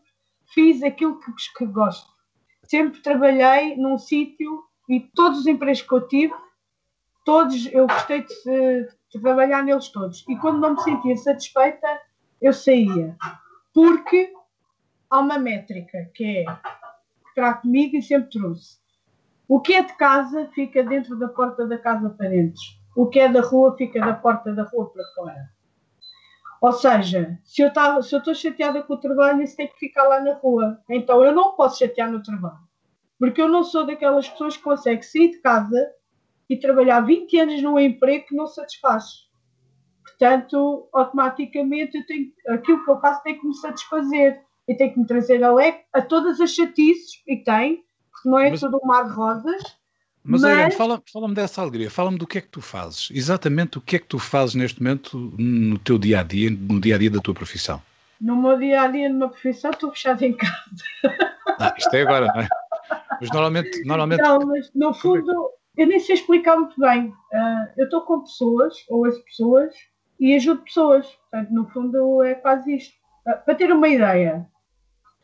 fiz 0.54 0.82
aquilo 0.82 1.19
que, 1.19 1.32
que 1.56 1.65
gosto. 1.67 2.10
Sempre 2.63 2.99
trabalhei 3.01 3.75
num 3.78 3.99
sítio 3.99 4.63
e 4.89 4.99
todos 4.99 5.39
os 5.39 5.47
empregos 5.47 5.84
que 5.84 5.93
eu 5.93 6.08
tive 6.08 6.34
todos, 7.26 7.66
eu 7.74 7.88
gostei 7.88 8.22
de, 8.22 8.88
de, 9.12 9.22
trabalhar 9.22 9.64
neles 9.64 9.90
todos. 9.90 10.24
E 10.30 10.38
quando 10.38 10.60
não 10.60 10.76
me 10.76 10.82
sentia 10.82 11.18
satisfeita, 11.18 11.88
eu 12.42 12.54
saía. 12.54 13.18
Porque 13.74 14.32
há 15.10 15.20
uma 15.20 15.38
métrica 15.40 16.10
que 16.14 16.24
é 16.24 16.46
que 16.46 17.34
terá 17.34 17.56
comigo 17.56 17.98
e 17.98 18.02
sempre 18.02 18.30
trouxe. 18.30 18.80
O 19.48 19.60
que 19.60 19.74
é 19.74 19.84
de 19.84 19.94
casa 19.94 20.50
fica 20.54 20.84
dentro 20.84 21.18
da 21.18 21.28
porta 21.28 21.68
da 21.68 21.78
casa 21.78 22.10
para 22.12 22.30
dentro. 22.30 22.62
O 22.96 23.08
que 23.08 23.20
é 23.20 23.28
da 23.28 23.42
rua 23.42 23.76
fica 23.76 24.00
da 24.00 24.14
porta 24.14 24.54
da 24.54 24.64
rua 24.64 24.90
para 24.90 25.04
fora. 25.16 25.50
Ou 26.62 26.72
seja, 26.72 27.38
se 27.44 27.62
eu 27.62 27.68
estou 27.68 28.34
chateada 28.34 28.82
com 28.82 28.94
o 28.94 29.00
trabalho, 29.00 29.42
isso 29.42 29.58
tem 29.58 29.68
que 29.68 29.78
ficar 29.78 30.04
lá 30.04 30.22
na 30.22 30.36
rua. 30.36 30.80
Então 30.90 31.24
eu 31.24 31.34
não 31.34 31.56
posso 31.56 31.80
chatear 31.80 32.10
no 32.10 32.24
trabalho. 32.24 32.66
Porque 33.20 33.42
eu 33.42 33.48
não 33.48 33.64
sou 33.64 33.86
daquelas 33.86 34.30
pessoas 34.30 34.58
que 34.58 34.64
conseguem 34.64 35.02
sair 35.02 35.32
de 35.32 35.40
casa 35.40 35.78
e 36.49 36.58
trabalhar 36.58 37.01
20 37.01 37.39
anos 37.39 37.62
num 37.62 37.79
emprego 37.79 38.27
que 38.27 38.36
não 38.36 38.47
satisfaz. 38.47 39.25
Portanto, 40.03 40.88
automaticamente 40.93 41.97
eu 41.97 42.05
tenho, 42.05 42.31
aquilo 42.47 42.84
que 42.84 42.91
eu 42.91 42.99
faço 43.01 43.23
tem 43.23 43.39
que 43.39 43.45
me 43.45 43.55
satisfazer 43.55 44.41
e 44.67 44.73
tem 44.73 44.93
que 44.93 44.99
me 44.99 45.05
trazer 45.05 45.43
alegre 45.43 45.81
a 45.93 46.01
todas 46.01 46.39
as 46.39 46.51
chatices, 46.51 47.21
e 47.27 47.38
tem, 47.38 47.84
porque 48.12 48.29
não 48.29 48.39
é 48.39 48.49
mas, 48.49 48.60
tudo 48.60 48.79
um 48.81 48.88
mar 48.88 49.05
de 49.05 49.12
rosas. 49.12 49.62
Mas, 50.23 50.41
mas... 50.41 50.73
fala-me 50.73 51.03
fala 51.12 51.34
dessa 51.34 51.62
alegria, 51.62 51.91
fala-me 51.91 52.17
do 52.17 52.25
que 52.25 52.39
é 52.39 52.41
que 52.41 52.47
tu 52.47 52.62
fazes, 52.62 53.10
exatamente 53.12 53.77
o 53.77 53.81
que 53.81 53.97
é 53.97 53.99
que 53.99 54.08
tu 54.08 54.17
fazes 54.17 54.55
neste 54.55 54.81
momento 54.81 55.17
no 55.38 55.77
teu 55.77 55.99
dia 55.99 56.21
a 56.21 56.23
dia, 56.23 56.49
no 56.49 56.79
dia 56.79 56.95
a 56.95 56.97
dia 56.97 57.12
da 57.12 57.19
tua 57.19 57.34
profissão. 57.34 57.81
No 58.19 58.36
meu 58.36 58.58
dia 58.58 58.81
a 58.81 58.88
dia, 58.88 59.10
numa 59.10 59.29
profissão, 59.29 59.71
estou 59.71 59.91
fechada 59.91 60.25
em 60.25 60.34
casa. 60.34 60.55
Ah, 61.60 61.75
isto 61.77 61.93
é 61.93 62.01
agora, 62.01 62.27
não 62.27 62.41
é? 62.41 62.47
Mas 63.19 63.29
normalmente. 63.29 63.84
normalmente... 63.86 64.21
Não, 64.21 64.39
mas 64.39 64.71
no 64.73 64.93
fundo, 64.93 65.51
eu 65.78 65.88
nem 65.88 66.00
sei 66.00 66.16
explicar 66.16 66.58
muito 66.58 66.80
bem. 66.80 67.08
Uh, 67.08 67.74
eu 67.78 67.86
estou 67.86 68.02
com 68.02 68.22
pessoas, 68.22 68.74
ou 68.90 69.06
as 69.06 69.18
pessoas, 69.20 69.74
e 70.20 70.36
ajudo 70.36 70.64
pessoas. 70.64 71.08
Portanto, 71.08 71.52
no 71.52 71.70
fundo, 71.70 72.24
é 72.24 72.36
quase 72.36 72.76
isto. 72.76 72.94
para 73.24 73.56
ter 73.56 73.72
uma 73.72 73.88
ideia, 73.88 74.48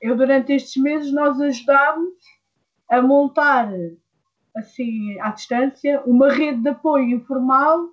eu 0.01 0.15
durante 0.15 0.53
estes 0.53 0.81
meses 0.81 1.13
nós 1.13 1.39
ajudámos 1.39 2.13
a 2.89 3.01
montar 3.01 3.71
assim 4.55 5.19
à 5.21 5.29
distância 5.29 6.01
uma 6.05 6.29
rede 6.29 6.61
de 6.61 6.69
apoio 6.69 7.09
informal 7.09 7.89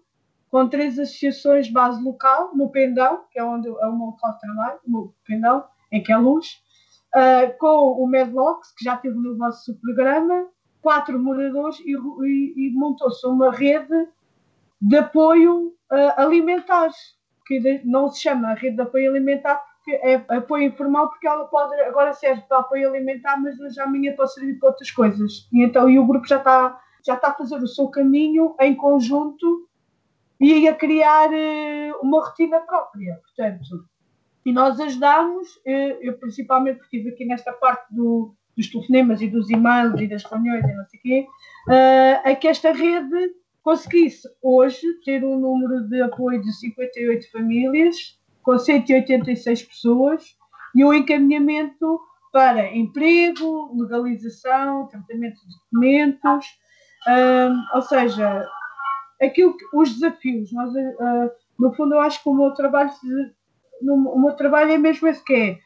com 0.50 0.68
três 0.68 0.98
associações 0.98 1.66
de 1.66 1.72
base 1.72 2.02
local 2.02 2.54
no 2.54 2.70
Pendão, 2.70 3.24
que 3.30 3.38
é 3.38 3.44
onde 3.44 3.68
é 3.68 3.86
o 3.86 3.96
meu 3.96 4.06
local 4.06 4.32
de 4.32 4.40
trabalho, 4.40 4.80
no 4.86 5.14
Pendão, 5.26 5.64
em 5.92 6.02
que 6.02 6.10
é 6.10 6.16
luz, 6.16 6.62
uh, 7.14 7.56
com 7.58 8.02
o 8.02 8.06
Medlocks, 8.06 8.72
que 8.76 8.84
já 8.84 8.96
teve 8.96 9.16
no 9.16 9.36
vosso 9.36 9.78
programa, 9.80 10.48
quatro 10.80 11.18
moradores 11.18 11.78
e, 11.80 11.92
e, 11.92 12.68
e 12.68 12.72
montou-se 12.72 13.26
uma 13.26 13.50
rede 13.50 14.08
de 14.80 14.96
apoio 14.96 15.74
uh, 15.92 16.12
alimentar, 16.16 16.90
que 17.46 17.82
não 17.84 18.08
se 18.08 18.22
chama 18.22 18.54
rede 18.54 18.76
de 18.76 18.82
apoio 18.82 19.10
alimentar 19.10 19.62
porque 19.88 19.92
é 20.02 20.14
apoio 20.36 20.64
informal, 20.64 21.08
porque 21.08 21.26
ela 21.26 21.46
pode 21.46 21.74
agora 21.80 22.12
serve 22.12 22.42
para 22.42 22.58
apoio 22.58 22.90
alimentar, 22.90 23.40
mas 23.40 23.58
hoje 23.58 23.80
amanhã 23.80 24.14
pode 24.14 24.34
servir 24.34 24.58
para 24.58 24.68
outras 24.68 24.90
coisas. 24.90 25.48
E 25.52 25.62
então 25.62 25.88
e 25.88 25.98
o 25.98 26.06
grupo 26.06 26.26
já 26.26 26.36
está 26.36 26.78
já 27.06 27.14
está 27.14 27.28
a 27.28 27.34
fazer 27.34 27.56
o 27.56 27.66
seu 27.66 27.88
caminho 27.88 28.54
em 28.60 28.74
conjunto 28.74 29.66
e 30.38 30.68
a 30.68 30.74
criar 30.74 31.30
uh, 31.30 31.98
uma 32.02 32.24
rotina 32.24 32.60
própria, 32.60 33.20
portanto. 33.22 33.88
E 34.44 34.52
nós 34.52 34.78
ajudamos, 34.78 35.60
eu, 35.64 36.00
eu 36.02 36.18
principalmente 36.18 36.80
estive 36.82 37.10
aqui 37.10 37.24
nesta 37.24 37.52
parte 37.52 37.86
do, 37.94 38.34
dos 38.58 38.68
telefonemas 38.68 39.22
e 39.22 39.28
dos 39.28 39.48
e-mails 39.48 40.00
e 40.00 40.08
das 40.08 40.24
reuniões 40.24 40.64
e 40.64 40.74
não 40.74 40.84
sei 40.86 40.98
o 40.98 41.02
quê, 41.02 41.26
uh, 41.68 42.28
a 42.28 42.34
que 42.34 42.48
esta 42.48 42.72
rede 42.72 43.34
conseguisse 43.62 44.28
hoje 44.42 44.82
ter 45.04 45.24
um 45.24 45.38
número 45.38 45.88
de 45.88 46.02
apoio 46.02 46.42
de 46.42 46.52
58 46.52 47.30
famílias, 47.30 48.18
com 48.42 48.58
186 48.58 49.62
pessoas, 49.62 50.36
e 50.74 50.84
um 50.84 50.92
encaminhamento 50.92 52.00
para 52.32 52.74
emprego, 52.76 53.70
legalização, 53.80 54.88
tratamento 54.88 55.36
de 55.46 55.54
documentos, 55.64 56.46
uh, 57.06 57.76
ou 57.76 57.82
seja, 57.82 58.44
aquilo 59.22 59.56
que, 59.56 59.64
os 59.72 59.92
desafios. 59.94 60.52
Nós, 60.52 60.70
uh, 60.74 61.30
no 61.58 61.72
fundo, 61.74 61.94
eu 61.94 62.00
acho 62.00 62.22
que 62.22 62.28
o 62.28 62.34
meu 62.34 62.52
trabalho, 62.54 62.90
o 63.82 64.20
meu 64.20 64.32
trabalho 64.34 64.72
é 64.72 64.78
mesmo 64.78 65.06
esse 65.06 65.24
que 65.24 65.34
é 65.34 65.58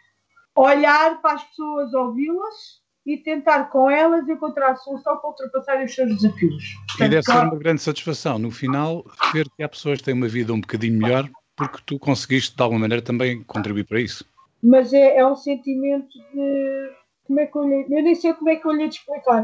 olhar 0.55 1.21
para 1.23 1.37
as 1.37 1.45
pessoas, 1.45 1.95
ouvi-las 1.95 2.82
e 3.05 3.17
tentar 3.17 3.65
com 3.65 3.91
elas 3.91 4.29
encontrar 4.29 4.73
a 4.73 4.77
solução 4.77 5.17
para 5.19 5.31
ultrapassar 5.31 5.85
os 5.85 5.95
seus 5.95 6.15
desafios. 6.17 6.75
Portanto, 6.87 7.07
e 7.07 7.09
deve 7.09 7.23
ser 7.23 7.33
uma 7.33 7.57
grande 7.57 7.83
satisfação, 7.83 8.39
no 8.39 8.51
final, 8.51 9.05
ver 9.33 9.49
que 9.57 9.63
há 9.63 9.69
pessoas 9.69 9.99
que 9.99 10.05
têm 10.05 10.15
uma 10.15 10.29
vida 10.29 10.53
um 10.53 10.61
bocadinho 10.61 10.99
melhor 10.99 11.29
porque 11.57 11.79
tu 11.87 11.99
conseguiste, 11.99 12.57
de 12.57 12.63
alguma 12.63 12.81
maneira, 12.81 13.03
também 13.03 13.43
contribuir 13.45 13.85
para 13.85 14.01
isso. 14.01 14.25
Mas 14.63 14.93
é, 14.93 15.19
é 15.19 15.27
um 15.27 15.37
sentimento 15.37 16.09
de. 16.35 16.91
Como 17.25 17.41
é 17.41 17.47
que 17.47 17.57
eu, 17.57 17.63
lhe, 17.63 17.87
eu 17.89 18.03
nem 18.03 18.15
sei 18.15 18.35
como 18.35 18.51
é 18.51 18.57
que 18.57 18.67
eu 18.67 18.73
lhe 18.73 18.85
explicar. 18.85 19.43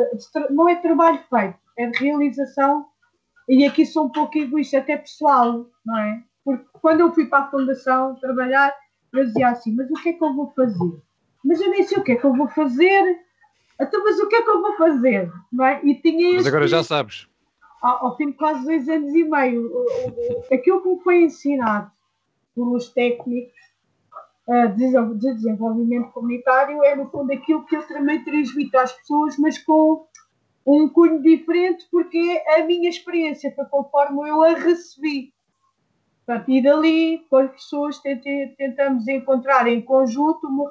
Não 0.51 0.68
é 0.68 0.77
trabalho 0.77 1.21
feito, 1.31 1.57
é 1.77 1.87
de 1.87 1.99
realização. 1.99 2.87
E 3.49 3.64
aqui 3.64 3.87
sou 3.87 4.07
um 4.07 4.11
pouco 4.11 4.37
egoísta, 4.37 4.79
até 4.79 4.97
pessoal, 4.97 5.66
não 5.85 5.99
é? 5.99 6.23
Porque 6.44 6.66
quando 6.73 7.01
eu 7.01 7.12
fui 7.12 7.27
para 7.27 7.44
a 7.44 7.51
Fundação 7.51 8.14
trabalhar, 8.16 8.75
eu 9.12 9.25
dizia 9.27 9.49
assim: 9.49 9.75
Mas 9.75 9.90
o 9.90 9.94
que 9.94 10.11
é 10.11 10.12
que 10.12 10.25
eu 10.25 10.35
vou 10.35 10.53
fazer? 10.55 11.03
Mas 11.44 11.61
eu 11.61 11.71
nem 11.71 11.83
sei 11.85 11.99
o 11.99 12.03
que 12.03 12.12
é 12.12 12.16
que 12.16 12.25
eu 12.25 12.35
vou 12.35 12.49
fazer 12.49 13.18
então, 13.81 14.03
mas 14.03 14.19
o 14.19 14.29
que 14.29 14.37
é 14.37 14.43
que 14.43 14.51
eu 14.51 14.61
vou 14.61 14.77
fazer? 14.77 15.31
Não 15.53 15.64
é? 15.64 15.81
E 15.85 15.95
tinha 15.95 16.35
mas 16.35 16.47
agora 16.47 16.67
já 16.67 16.83
sabes. 16.83 17.29
Ao, 17.81 18.07
ao, 18.07 18.17
fim 18.17 18.27
de 18.27 18.33
quase 18.33 18.64
dois 18.64 18.88
anos 18.88 19.14
e 19.14 19.23
meio, 19.23 19.71
aquilo 20.53 20.83
que 20.83 20.88
me 20.88 21.01
foi 21.01 21.23
ensinado 21.23 21.91
pelos 22.55 22.88
técnicos 22.88 23.55
uh, 24.49 25.17
de 25.17 25.35
desenvolvimento 25.35 26.11
comunitário 26.11 26.83
é, 26.83 26.97
no 26.97 27.09
fundo, 27.09 27.33
aquilo 27.33 27.64
que 27.67 27.77
eu 27.77 27.87
também 27.87 28.25
transmito 28.25 28.77
às 28.77 28.93
pessoas, 28.93 29.38
mas 29.38 29.59
com 29.59 30.07
um 30.67 30.88
cunho 30.88 31.23
diferente, 31.23 31.87
porque 31.91 32.43
a 32.49 32.64
minha 32.64 32.88
experiência 32.88 33.53
foi 33.55 33.64
conforme 33.67 34.29
eu 34.29 34.43
a 34.43 34.55
recebi. 34.55 35.33
Portanto, 36.27 36.51
e 36.51 36.62
dali, 36.62 37.27
com 37.31 37.37
as 37.37 37.51
pessoas, 37.53 38.01
tentamos 38.01 39.09
encontrar 39.09 39.67
em 39.67 39.81
conjunto 39.81 40.47
uma, 40.47 40.71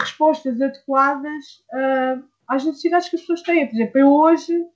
respostas 0.00 0.60
adequadas 0.60 1.64
uh, 1.72 2.24
às 2.46 2.64
necessidades 2.64 3.08
que 3.08 3.16
as 3.16 3.22
pessoas 3.22 3.42
têm. 3.42 3.66
Por 3.66 3.74
exemplo, 3.74 3.98
eu 3.98 4.12
hoje, 4.12 4.66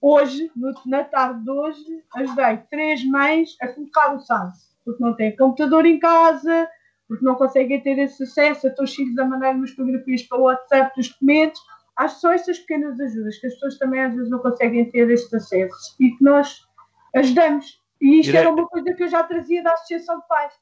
hoje 0.00 0.50
no, 0.54 0.72
na 0.86 1.04
tarde 1.04 1.42
de 1.44 1.50
hoje, 1.50 2.04
ajudei 2.14 2.58
três 2.70 3.04
mães 3.04 3.56
a 3.60 3.68
colocar 3.68 4.14
o 4.14 4.20
SAS, 4.20 4.76
porque 4.84 5.02
não 5.02 5.14
têm 5.14 5.36
computador 5.36 5.84
em 5.84 5.98
casa, 5.98 6.68
porque 7.08 7.24
não 7.24 7.34
conseguem 7.34 7.80
ter 7.82 7.98
esse 7.98 8.22
acesso, 8.22 8.66
a 8.66 8.70
teus 8.70 8.94
filhos 8.94 9.18
a 9.18 9.24
mandar 9.24 9.54
umas 9.54 9.70
fotografias 9.70 10.22
para 10.22 10.38
o 10.38 10.42
WhatsApp 10.42 10.92
dos 10.96 11.08
documentos. 11.08 11.60
Acho 11.96 12.20
só 12.20 12.32
essas 12.32 12.58
pequenas 12.58 12.98
ajudas 12.98 13.38
que 13.38 13.46
as 13.46 13.54
pessoas 13.54 13.78
também 13.78 14.00
às 14.00 14.14
vezes 14.14 14.30
não 14.30 14.38
conseguem 14.38 14.90
ter 14.90 15.08
estes 15.10 15.32
acessos 15.34 15.96
e 16.00 16.10
que 16.10 16.24
nós 16.24 16.66
ajudamos. 17.14 17.83
E 18.04 18.20
isto 18.20 18.28
Irene... 18.28 18.44
era 18.44 18.50
uma 18.52 18.68
coisa 18.68 18.92
que 18.92 19.02
eu 19.02 19.08
já 19.08 19.22
trazia 19.22 19.62
da 19.62 19.72
Associação 19.72 20.20
de 20.20 20.28
Pais. 20.28 20.52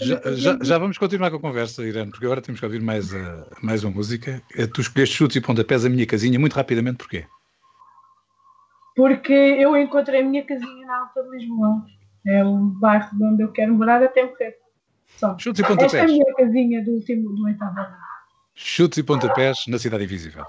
Já, 0.00 0.20
já, 0.34 0.58
já, 0.60 0.78
vamos 0.78 0.98
continuar 0.98 1.30
com 1.30 1.38
a 1.38 1.40
conversa, 1.40 1.82
Irene, 1.82 2.10
porque 2.10 2.26
agora 2.26 2.42
temos 2.42 2.60
que 2.60 2.66
ouvir 2.66 2.82
mais, 2.82 3.10
uh, 3.14 3.46
mais 3.62 3.82
uma 3.82 3.90
música. 3.90 4.42
Uh, 4.54 4.68
tu 4.68 4.82
escolheste 4.82 5.16
chutes 5.16 5.34
e 5.34 5.40
pontapés 5.40 5.82
a 5.86 5.88
minha 5.88 6.06
casinha, 6.06 6.38
muito 6.38 6.52
rapidamente, 6.52 6.98
porquê? 6.98 7.24
Porque 8.94 9.32
eu 9.32 9.74
encontrei 9.78 10.20
a 10.20 10.24
minha 10.24 10.44
casinha 10.44 10.86
na 10.86 10.98
Alta 10.98 11.22
de 11.22 11.30
Lisboa. 11.30 11.86
É 12.26 12.44
o 12.44 12.58
bairro 12.58 13.08
onde 13.22 13.44
eu 13.44 13.50
quero 13.50 13.72
morar 13.72 14.02
até 14.02 14.22
morrer. 14.22 14.58
Só. 15.16 15.38
Chutes 15.38 15.60
e 15.60 15.66
pontapés. 15.66 15.94
Esta 15.94 15.96
é 15.96 16.04
a 16.04 16.06
minha 16.06 16.34
casinha 16.34 16.84
do 16.84 16.90
último 16.90 17.34
do 17.34 17.44
oitavo 17.46 17.80
ano. 17.80 17.96
Chutes 18.54 18.98
e 18.98 19.02
pontapés 19.02 19.64
na 19.68 19.78
Cidade 19.78 20.04
Invisível. 20.04 20.44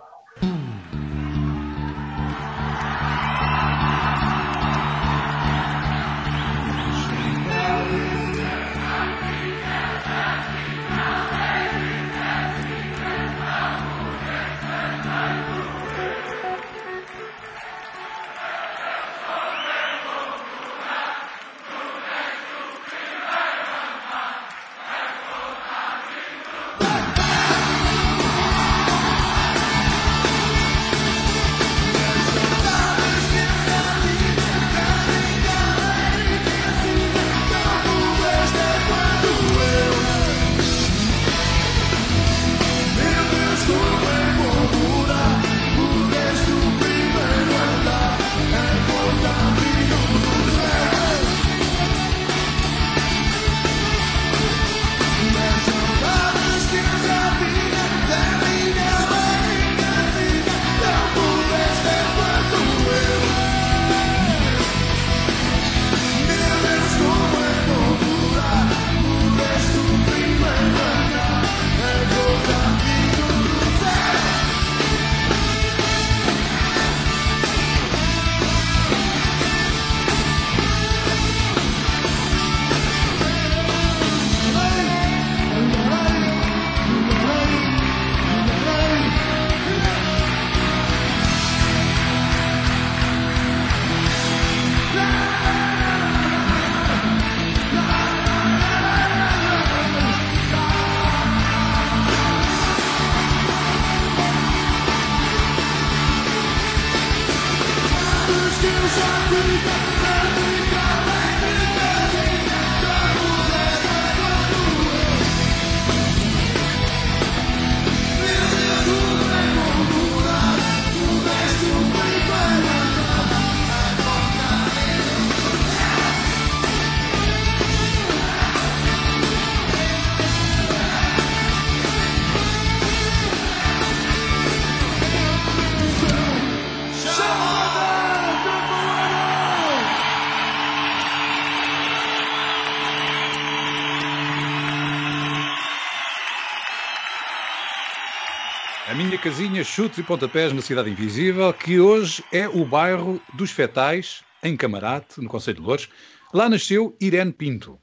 A 148.91 148.93
minha 148.93 149.17
casinha, 149.17 149.63
chutes 149.63 149.99
e 149.99 150.03
pontapés 150.03 150.51
na 150.51 150.61
Cidade 150.61 150.89
Invisível, 150.89 151.53
que 151.53 151.79
hoje 151.79 152.21
é 152.29 152.49
o 152.49 152.65
bairro 152.65 153.21
dos 153.33 153.49
Fetais, 153.49 154.21
em 154.43 154.57
Camarate, 154.57 155.21
no 155.21 155.29
Conselho 155.29 155.59
de 155.59 155.63
Louros. 155.63 155.87
Lá 156.33 156.49
nasceu 156.49 156.93
Irene 156.99 157.31
Pinto. 157.31 157.79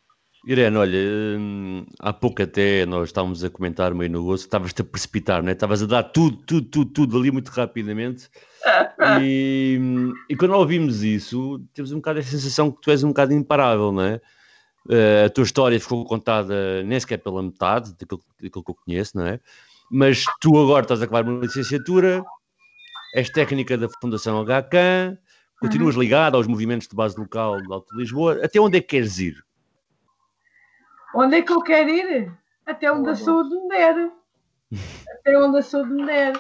Irene, 0.47 0.77
olha, 0.77 0.99
hum, 0.99 1.87
há 1.99 2.13
pouco 2.13 2.43
até 2.43 2.85
nós 2.85 3.09
estávamos 3.09 3.43
a 3.43 3.49
comentar 3.49 3.95
meio 3.95 4.11
no 4.11 4.23
gosto, 4.23 4.45
estavas-te 4.45 4.83
a 4.83 4.85
precipitar, 4.85 5.43
não 5.43 5.49
é? 5.49 5.53
Estavas 5.53 5.83
a 5.83 5.87
dar 5.87 6.03
tudo, 6.03 6.37
tudo, 6.45 6.69
tudo, 6.69 6.93
tudo 6.93 7.19
ali 7.19 7.31
muito 7.31 7.49
rapidamente. 7.49 8.29
E, 9.23 9.81
e 10.29 10.37
quando 10.37 10.55
ouvimos 10.55 11.03
isso, 11.03 11.65
temos 11.73 11.91
um 11.91 11.97
bocado 11.97 12.19
a 12.19 12.23
sensação 12.23 12.71
que 12.71 12.83
tu 12.83 12.91
és 12.91 13.03
um 13.03 13.09
bocado 13.09 13.33
imparável, 13.33 13.93
não 13.93 14.03
é? 14.03 14.21
Uh, 14.85 15.27
a 15.27 15.31
tua 15.31 15.45
história 15.45 15.81
ficou 15.81 16.05
contada 16.05 16.83
nem 16.83 17.01
sequer 17.01 17.19
pela 17.19 17.43
metade 17.43 17.95
daquilo, 17.99 18.21
daquilo 18.43 18.65
que 18.65 18.71
eu 18.71 18.77
conheço, 18.85 19.17
não 19.17 19.27
é? 19.27 19.41
Mas 19.91 20.25
tu 20.41 20.59
agora 20.59 20.83
estás 20.83 21.01
a 21.01 21.05
acabar 21.05 21.25
uma 21.25 21.41
licenciatura, 21.41 22.23
és 23.15 23.31
técnica 23.31 23.77
da 23.77 23.89
Fundação 24.01 24.45
HCAN, 24.45 25.17
continuas 25.61 25.95
uhum. 25.95 26.03
ligado 26.03 26.37
aos 26.37 26.47
movimentos 26.47 26.87
de 26.89 26.95
base 26.95 27.19
local 27.19 27.61
do 27.63 27.73
Alto 27.73 27.95
de 27.95 28.03
Lisboa. 28.03 28.39
Até 28.45 28.61
onde 28.61 28.79
é 28.79 28.81
que 28.81 28.89
queres 28.89 29.19
ir? 29.19 29.35
Onde 31.15 31.37
é 31.37 31.43
que 31.43 31.53
eu 31.53 31.63
quero 31.63 31.89
ir? 31.89 32.33
Até 32.67 32.93
onde 32.93 33.09
a 33.09 33.17
saúde 33.17 33.55
me 33.55 33.69
der. 33.69 34.11
Até 35.21 35.39
onde 35.39 35.59
a 35.59 35.63
saúde 35.63 35.91
me 35.91 36.05
der. 36.05 36.39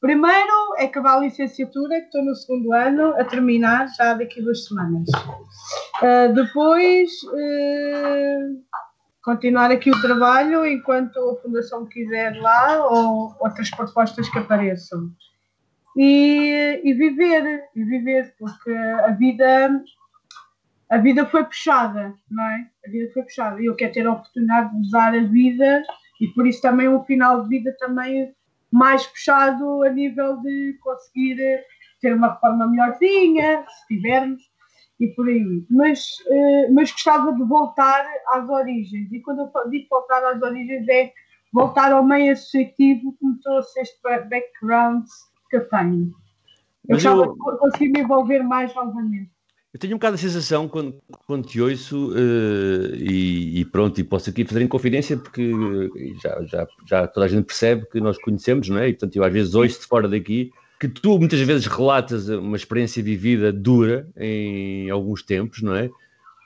Primeiro 0.00 0.74
é 0.78 0.84
acabar 0.84 1.18
a 1.18 1.20
licenciatura, 1.20 2.00
que 2.00 2.06
estou 2.06 2.24
no 2.24 2.34
segundo 2.34 2.72
ano, 2.72 3.14
a 3.18 3.24
terminar 3.24 3.86
já 3.96 4.14
daqui 4.14 4.40
a 4.40 4.42
duas 4.42 4.64
semanas. 4.66 5.08
Uh, 6.02 6.32
depois, 6.34 7.10
uh, 7.24 8.62
continuar 9.22 9.70
aqui 9.70 9.90
o 9.90 10.00
trabalho 10.00 10.66
enquanto 10.66 11.18
a 11.18 11.42
Fundação 11.42 11.86
quiser 11.86 12.36
lá 12.40 12.86
ou 12.86 13.34
outras 13.40 13.70
propostas 13.70 14.28
que 14.28 14.38
apareçam. 14.38 15.10
E, 15.96 16.80
e 16.84 16.94
viver, 16.94 17.64
e 17.74 17.84
viver, 17.84 18.34
porque 18.38 18.70
a 18.70 19.10
vida 19.10 19.82
a 20.90 20.98
vida 20.98 21.24
foi 21.26 21.44
puxada, 21.44 22.12
não 22.28 22.44
é? 22.44 22.66
A 22.84 22.90
vida 22.90 23.12
foi 23.12 23.22
puxada. 23.22 23.62
E 23.62 23.66
eu 23.66 23.76
quero 23.76 23.92
ter 23.92 24.06
a 24.06 24.12
oportunidade 24.12 24.74
de 24.74 24.80
usar 24.80 25.14
a 25.14 25.22
vida 25.22 25.84
e 26.20 26.26
por 26.28 26.46
isso 26.46 26.60
também 26.60 26.88
um 26.88 27.04
final 27.04 27.42
de 27.42 27.48
vida 27.48 27.74
também 27.78 28.34
mais 28.72 29.06
puxado 29.06 29.84
a 29.84 29.88
nível 29.88 30.36
de 30.38 30.76
conseguir 30.82 31.64
ter 32.00 32.14
uma 32.14 32.32
reforma 32.32 32.66
melhorzinha, 32.66 33.64
se 33.68 33.94
tivermos, 33.94 34.42
e 35.00 35.08
por 35.08 35.26
aí. 35.26 35.64
Mas, 35.70 36.18
uh, 36.26 36.74
mas 36.74 36.92
gostava 36.92 37.32
de 37.32 37.42
voltar 37.42 38.06
às 38.28 38.48
origens. 38.48 39.10
E 39.10 39.20
quando 39.20 39.40
eu 39.40 39.70
digo 39.70 39.86
voltar 39.90 40.22
às 40.24 40.40
origens 40.42 40.86
é 40.88 41.12
voltar 41.52 41.90
ao 41.90 42.04
meio 42.04 42.32
associativo 42.32 43.16
como 43.18 43.40
trouxe 43.40 43.80
este 43.80 43.98
background 44.02 45.04
que 45.48 45.56
eu 45.56 45.68
tenho. 45.68 46.12
Eu 46.88 46.96
gostava 46.96 47.24
eu... 47.24 47.32
de 47.32 47.58
conseguir 47.58 47.88
me 47.88 48.00
envolver 48.00 48.42
mais 48.42 48.74
novamente. 48.74 49.30
Eu 49.72 49.78
tenho 49.78 49.94
um 49.94 49.98
bocado 49.98 50.16
a 50.16 50.18
sensação 50.18 50.68
quando, 50.68 51.00
quando 51.26 51.46
te 51.46 51.60
ouço 51.60 52.10
uh, 52.10 52.94
e, 52.96 53.60
e, 53.60 53.64
pronto, 53.64 54.00
e 54.00 54.04
posso 54.04 54.28
aqui 54.28 54.44
fazer 54.44 54.62
em 54.62 54.68
confidência 54.68 55.16
porque 55.16 55.52
já, 56.20 56.42
já, 56.44 56.66
já 56.86 57.06
toda 57.06 57.26
a 57.26 57.28
gente 57.28 57.44
percebe 57.44 57.86
que 57.86 58.00
nós 58.00 58.18
conhecemos, 58.18 58.68
não 58.68 58.78
é? 58.78 58.88
E 58.88 58.92
portanto 58.92 59.16
eu 59.16 59.24
às 59.24 59.32
vezes 59.32 59.54
ouço 59.54 59.80
de 59.80 59.86
fora 59.86 60.08
daqui 60.08 60.50
que 60.80 60.88
tu 60.88 61.18
muitas 61.18 61.38
vezes 61.40 61.66
relatas 61.66 62.30
uma 62.30 62.56
experiência 62.56 63.02
vivida 63.02 63.52
dura 63.52 64.08
em 64.16 64.88
alguns 64.88 65.22
tempos, 65.22 65.60
não 65.60 65.74
é? 65.74 65.90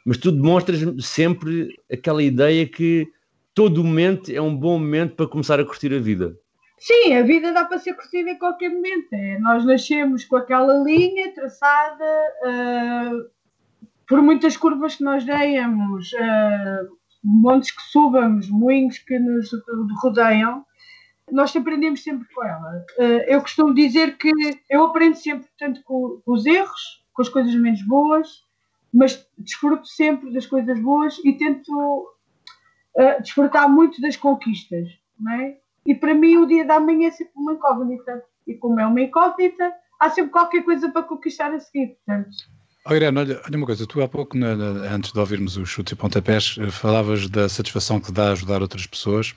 Mas 0.05 0.18
tu 0.18 0.32
demonstras 0.32 0.80
sempre 1.07 1.80
aquela 1.91 2.20
ideia 2.20 2.66
que 2.66 3.09
todo 3.55 3.85
momento 3.85 4.32
é 4.32 4.41
um 4.41 4.55
bom 4.55 4.76
momento 4.76 5.14
para 5.14 5.28
começar 5.28 5.61
a 5.61 5.64
curtir 5.64 5.95
a 5.95 6.01
vida. 6.01 6.37
Sim, 6.76 7.14
a 7.14 7.22
vida 7.22 7.53
dá 7.53 7.64
para 7.64 7.78
ser 7.78 7.95
curtida 7.95 8.28
em 8.28 8.39
qualquer 8.39 8.70
momento. 8.70 9.07
É, 9.12 9.39
nós 9.39 9.64
nascemos 9.64 10.24
com 10.24 10.37
aquela 10.37 10.82
linha 10.82 11.32
traçada 11.32 12.05
uh, 12.45 13.30
por 14.09 14.20
muitas 14.20 14.57
curvas 14.57 14.97
que 14.97 15.05
nós 15.05 15.24
demos, 15.24 16.12
uh, 16.12 16.89
montes 17.22 17.70
que 17.70 17.82
subamos, 17.82 18.51
moinhos 18.51 18.99
que 18.99 19.16
nos 19.18 19.49
rodeiam. 20.03 20.64
Nós 21.31 21.55
aprendemos 21.57 22.03
sempre 22.03 22.27
com 22.33 22.45
ela. 22.45 22.85
Uh, 22.99 23.25
eu 23.27 23.41
costumo 23.41 23.75
dizer 23.75 24.16
que 24.18 24.31
eu 24.70 24.85
aprendo 24.85 25.16
sempre 25.16 25.49
tanto 25.59 25.83
com, 25.83 26.20
os 26.27 26.47
erros, 26.47 27.03
com 27.12 27.22
as 27.22 27.29
coisas 27.29 27.55
menos 27.55 27.83
boas, 27.83 28.45
mas 28.93 29.27
desfruto 29.39 29.87
sempre 29.87 30.33
das 30.33 30.47
coisas 30.47 30.79
boas 30.81 31.18
e 31.25 31.33
tento 31.33 32.11
desfrutar 33.20 33.68
muito 33.68 34.01
das 34.01 34.16
conquistas. 34.16 34.89
Não 35.18 35.33
é? 35.33 35.57
E 35.87 35.95
para 35.95 36.14
mim 36.14 36.37
o 36.39 36.47
dia 36.47 36.64
da 36.64 36.81
manhã 36.81 37.09
é 37.09 37.11
sempre 37.11 37.33
uma 37.37 37.53
incógnita. 37.53 38.22
E 38.47 38.55
como 38.55 38.81
é 38.81 38.87
uma 38.87 39.01
incógnita, 39.01 39.72
há 40.01 40.11
sempre 40.11 40.31
qualquer 40.31 40.62
coisa 40.64 40.89
para 40.91 41.03
conquistar 41.03 41.53
a 41.53 41.61
seguir. 41.61 41.97
Portanto. 42.07 42.37
Oh, 42.87 42.95
Irene, 42.95 43.18
olha, 43.18 43.41
olha 43.47 43.57
uma 43.57 43.66
coisa, 43.66 43.87
tu 43.87 44.03
há 44.03 44.09
pouco, 44.09 44.37
na, 44.37 44.55
na, 44.55 44.95
antes 44.95 45.12
de 45.12 45.18
ouvirmos 45.18 45.57
os 45.57 45.68
chutes 45.68 45.93
e 45.93 45.97
pontapés, 45.97 46.57
eh, 46.61 46.70
falavas 46.70 47.29
da 47.31 47.49
satisfação 47.49 47.99
que 47.99 48.12
dá 48.12 48.33
ajudar 48.33 48.61
outras 48.61 48.87
pessoas. 48.87 49.35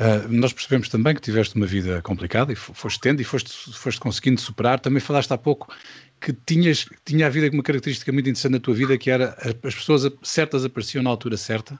Uh, 0.00 0.26
nós 0.28 0.52
percebemos 0.52 0.88
também 0.88 1.14
que 1.14 1.20
tiveste 1.20 1.54
uma 1.54 1.66
vida 1.66 2.00
complicada 2.02 2.52
e 2.52 2.56
foste 2.56 3.00
tendo 3.00 3.20
e 3.20 3.24
foste, 3.24 3.52
foste 3.74 4.00
conseguindo 4.00 4.40
superar. 4.40 4.80
Também 4.80 5.00
falaste 5.00 5.32
há 5.32 5.38
pouco 5.38 5.72
que 6.20 6.32
tinhas, 6.32 6.86
tinha 7.04 7.26
havido 7.26 7.54
uma 7.54 7.62
característica 7.62 8.10
muito 8.10 8.26
interessante 8.28 8.52
na 8.52 8.60
tua 8.60 8.74
vida 8.74 8.96
que 8.96 9.10
era 9.10 9.36
as 9.62 9.74
pessoas 9.74 10.10
certas 10.22 10.64
apareciam 10.64 11.02
na 11.02 11.10
altura 11.10 11.36
certa. 11.36 11.78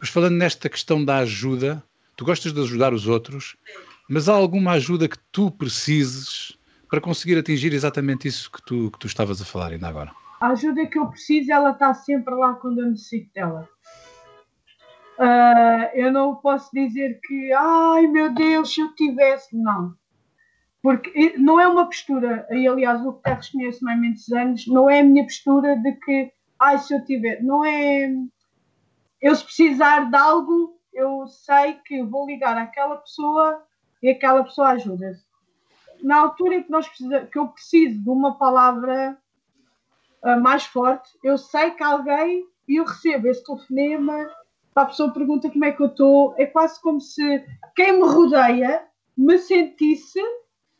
Mas 0.00 0.08
falando 0.08 0.36
nesta 0.36 0.68
questão 0.68 1.04
da 1.04 1.18
ajuda, 1.18 1.82
tu 2.16 2.24
gostas 2.24 2.52
de 2.52 2.60
ajudar 2.60 2.92
os 2.92 3.06
outros, 3.06 3.56
mas 4.08 4.28
há 4.28 4.34
alguma 4.34 4.72
ajuda 4.72 5.08
que 5.08 5.18
tu 5.30 5.50
precises 5.50 6.56
para 6.90 7.00
conseguir 7.00 7.38
atingir 7.38 7.72
exatamente 7.72 8.28
isso 8.28 8.50
que 8.50 8.62
tu, 8.64 8.90
que 8.90 8.98
tu 8.98 9.06
estavas 9.06 9.40
a 9.40 9.44
falar 9.44 9.72
ainda 9.72 9.88
agora? 9.88 10.12
A 10.40 10.48
ajuda 10.48 10.86
que 10.86 10.98
eu 10.98 11.06
preciso, 11.06 11.50
ela 11.50 11.70
está 11.70 11.92
sempre 11.94 12.34
lá 12.34 12.54
quando 12.54 12.80
eu 12.80 12.90
necessito 12.90 13.30
dela. 13.34 13.68
Uh, 15.18 15.88
eu 15.94 16.12
não 16.12 16.36
posso 16.36 16.70
dizer 16.72 17.20
que, 17.22 17.52
ai 17.52 18.06
meu 18.06 18.34
Deus, 18.34 18.74
se 18.74 18.80
eu 18.80 18.94
tivesse, 18.94 19.56
não. 19.56 19.94
Porque 20.82 21.34
não 21.38 21.58
é 21.58 21.66
uma 21.66 21.86
postura, 21.86 22.46
e 22.50 22.68
aliás 22.68 23.00
o 23.00 23.12
Guterres 23.12 23.48
conhece-me 23.48 23.92
há 23.92 23.96
muitos 23.96 24.30
anos, 24.30 24.66
não 24.66 24.88
é 24.90 25.00
a 25.00 25.04
minha 25.04 25.24
postura 25.24 25.74
de 25.76 25.92
que, 25.92 26.32
ai 26.60 26.78
se 26.78 26.94
eu 26.94 27.04
tiver, 27.04 27.42
não 27.42 27.64
é. 27.64 28.10
Eu 29.20 29.34
se 29.34 29.44
precisar 29.44 30.10
de 30.10 30.16
algo, 30.16 30.78
eu 30.92 31.26
sei 31.26 31.74
que 31.84 32.02
vou 32.02 32.26
ligar 32.26 32.56
àquela 32.58 32.96
pessoa 32.98 33.62
e 34.02 34.10
aquela 34.10 34.44
pessoa 34.44 34.68
ajuda-se. 34.68 35.24
Na 36.02 36.18
altura 36.18 36.56
em 36.56 36.62
que, 36.62 36.70
nós 36.70 36.86
precisa, 36.86 37.26
que 37.26 37.38
eu 37.38 37.48
preciso 37.48 38.02
de 38.02 38.10
uma 38.10 38.36
palavra 38.36 39.18
uh, 40.22 40.40
mais 40.40 40.66
forte, 40.66 41.08
eu 41.24 41.38
sei 41.38 41.70
que 41.70 41.82
alguém 41.82 42.44
e 42.68 42.76
eu 42.76 42.84
recebo 42.84 43.28
esse 43.28 43.44
telefonema, 43.44 44.30
a 44.82 44.86
pessoa 44.86 45.12
pergunta 45.12 45.50
como 45.50 45.64
é 45.64 45.72
que 45.72 45.82
eu 45.82 45.86
estou, 45.86 46.34
é 46.36 46.46
quase 46.46 46.80
como 46.82 47.00
se 47.00 47.44
quem 47.74 47.92
me 47.94 48.06
rodeia 48.06 48.82
me 49.16 49.38
sentisse 49.38 50.20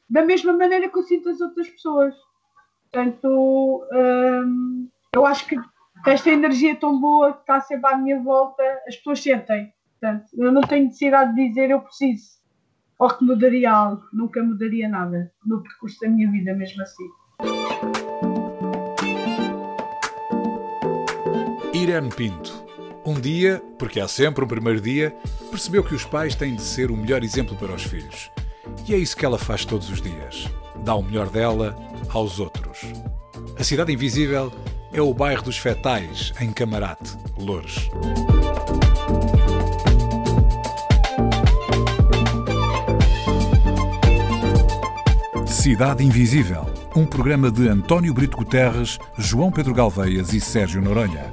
da 0.08 0.22
mesma 0.22 0.52
maneira 0.52 0.88
que 0.88 0.98
eu 0.98 1.02
sinto 1.02 1.30
as 1.30 1.40
outras 1.40 1.68
pessoas. 1.68 2.14
Portanto, 2.92 3.86
hum, 3.92 4.88
eu 5.14 5.24
acho 5.24 5.46
que 5.46 5.56
esta 6.06 6.30
energia 6.30 6.76
tão 6.76 7.00
boa 7.00 7.32
que 7.32 7.40
está 7.40 7.60
sempre 7.60 7.90
à 7.90 7.96
minha 7.96 8.22
volta, 8.22 8.62
as 8.86 8.96
pessoas 8.96 9.22
sentem. 9.22 9.72
Portanto, 9.98 10.26
eu 10.34 10.52
não 10.52 10.60
tenho 10.60 10.84
necessidade 10.84 11.34
de 11.34 11.48
dizer 11.48 11.70
eu 11.70 11.80
preciso 11.80 12.36
ou 12.98 13.08
que 13.08 13.24
mudaria 13.24 13.70
algo, 13.70 14.02
nunca 14.12 14.42
mudaria 14.42 14.88
nada 14.88 15.30
no 15.44 15.62
percurso 15.62 16.00
da 16.00 16.08
minha 16.08 16.30
vida, 16.30 16.54
mesmo 16.54 16.82
assim. 16.82 17.04
Irene 21.74 22.08
Pinto. 22.08 22.65
Um 23.06 23.14
dia, 23.20 23.62
porque 23.78 24.00
há 24.00 24.08
sempre 24.08 24.44
um 24.44 24.48
primeiro 24.48 24.80
dia, 24.80 25.16
percebeu 25.48 25.84
que 25.84 25.94
os 25.94 26.04
pais 26.04 26.34
têm 26.34 26.56
de 26.56 26.62
ser 26.62 26.90
o 26.90 26.96
melhor 26.96 27.22
exemplo 27.22 27.54
para 27.54 27.72
os 27.72 27.84
filhos. 27.84 28.32
E 28.84 28.92
é 28.92 28.98
isso 28.98 29.16
que 29.16 29.24
ela 29.24 29.38
faz 29.38 29.64
todos 29.64 29.88
os 29.88 30.02
dias. 30.02 30.48
Dá 30.82 30.92
o 30.96 31.02
melhor 31.02 31.30
dela 31.30 31.78
aos 32.08 32.40
outros. 32.40 32.80
A 33.56 33.62
Cidade 33.62 33.92
Invisível 33.92 34.52
é 34.92 35.00
o 35.00 35.14
bairro 35.14 35.44
dos 35.44 35.56
Fetais, 35.56 36.32
em 36.40 36.50
Camarate, 36.52 37.16
Louros. 37.38 37.88
Cidade 45.46 46.04
Invisível, 46.04 46.66
um 46.96 47.06
programa 47.06 47.52
de 47.52 47.68
António 47.68 48.12
Brito 48.12 48.36
Guterres, 48.36 48.98
João 49.16 49.52
Pedro 49.52 49.72
Galveias 49.72 50.32
e 50.32 50.40
Sérgio 50.40 50.82
Noronha, 50.82 51.32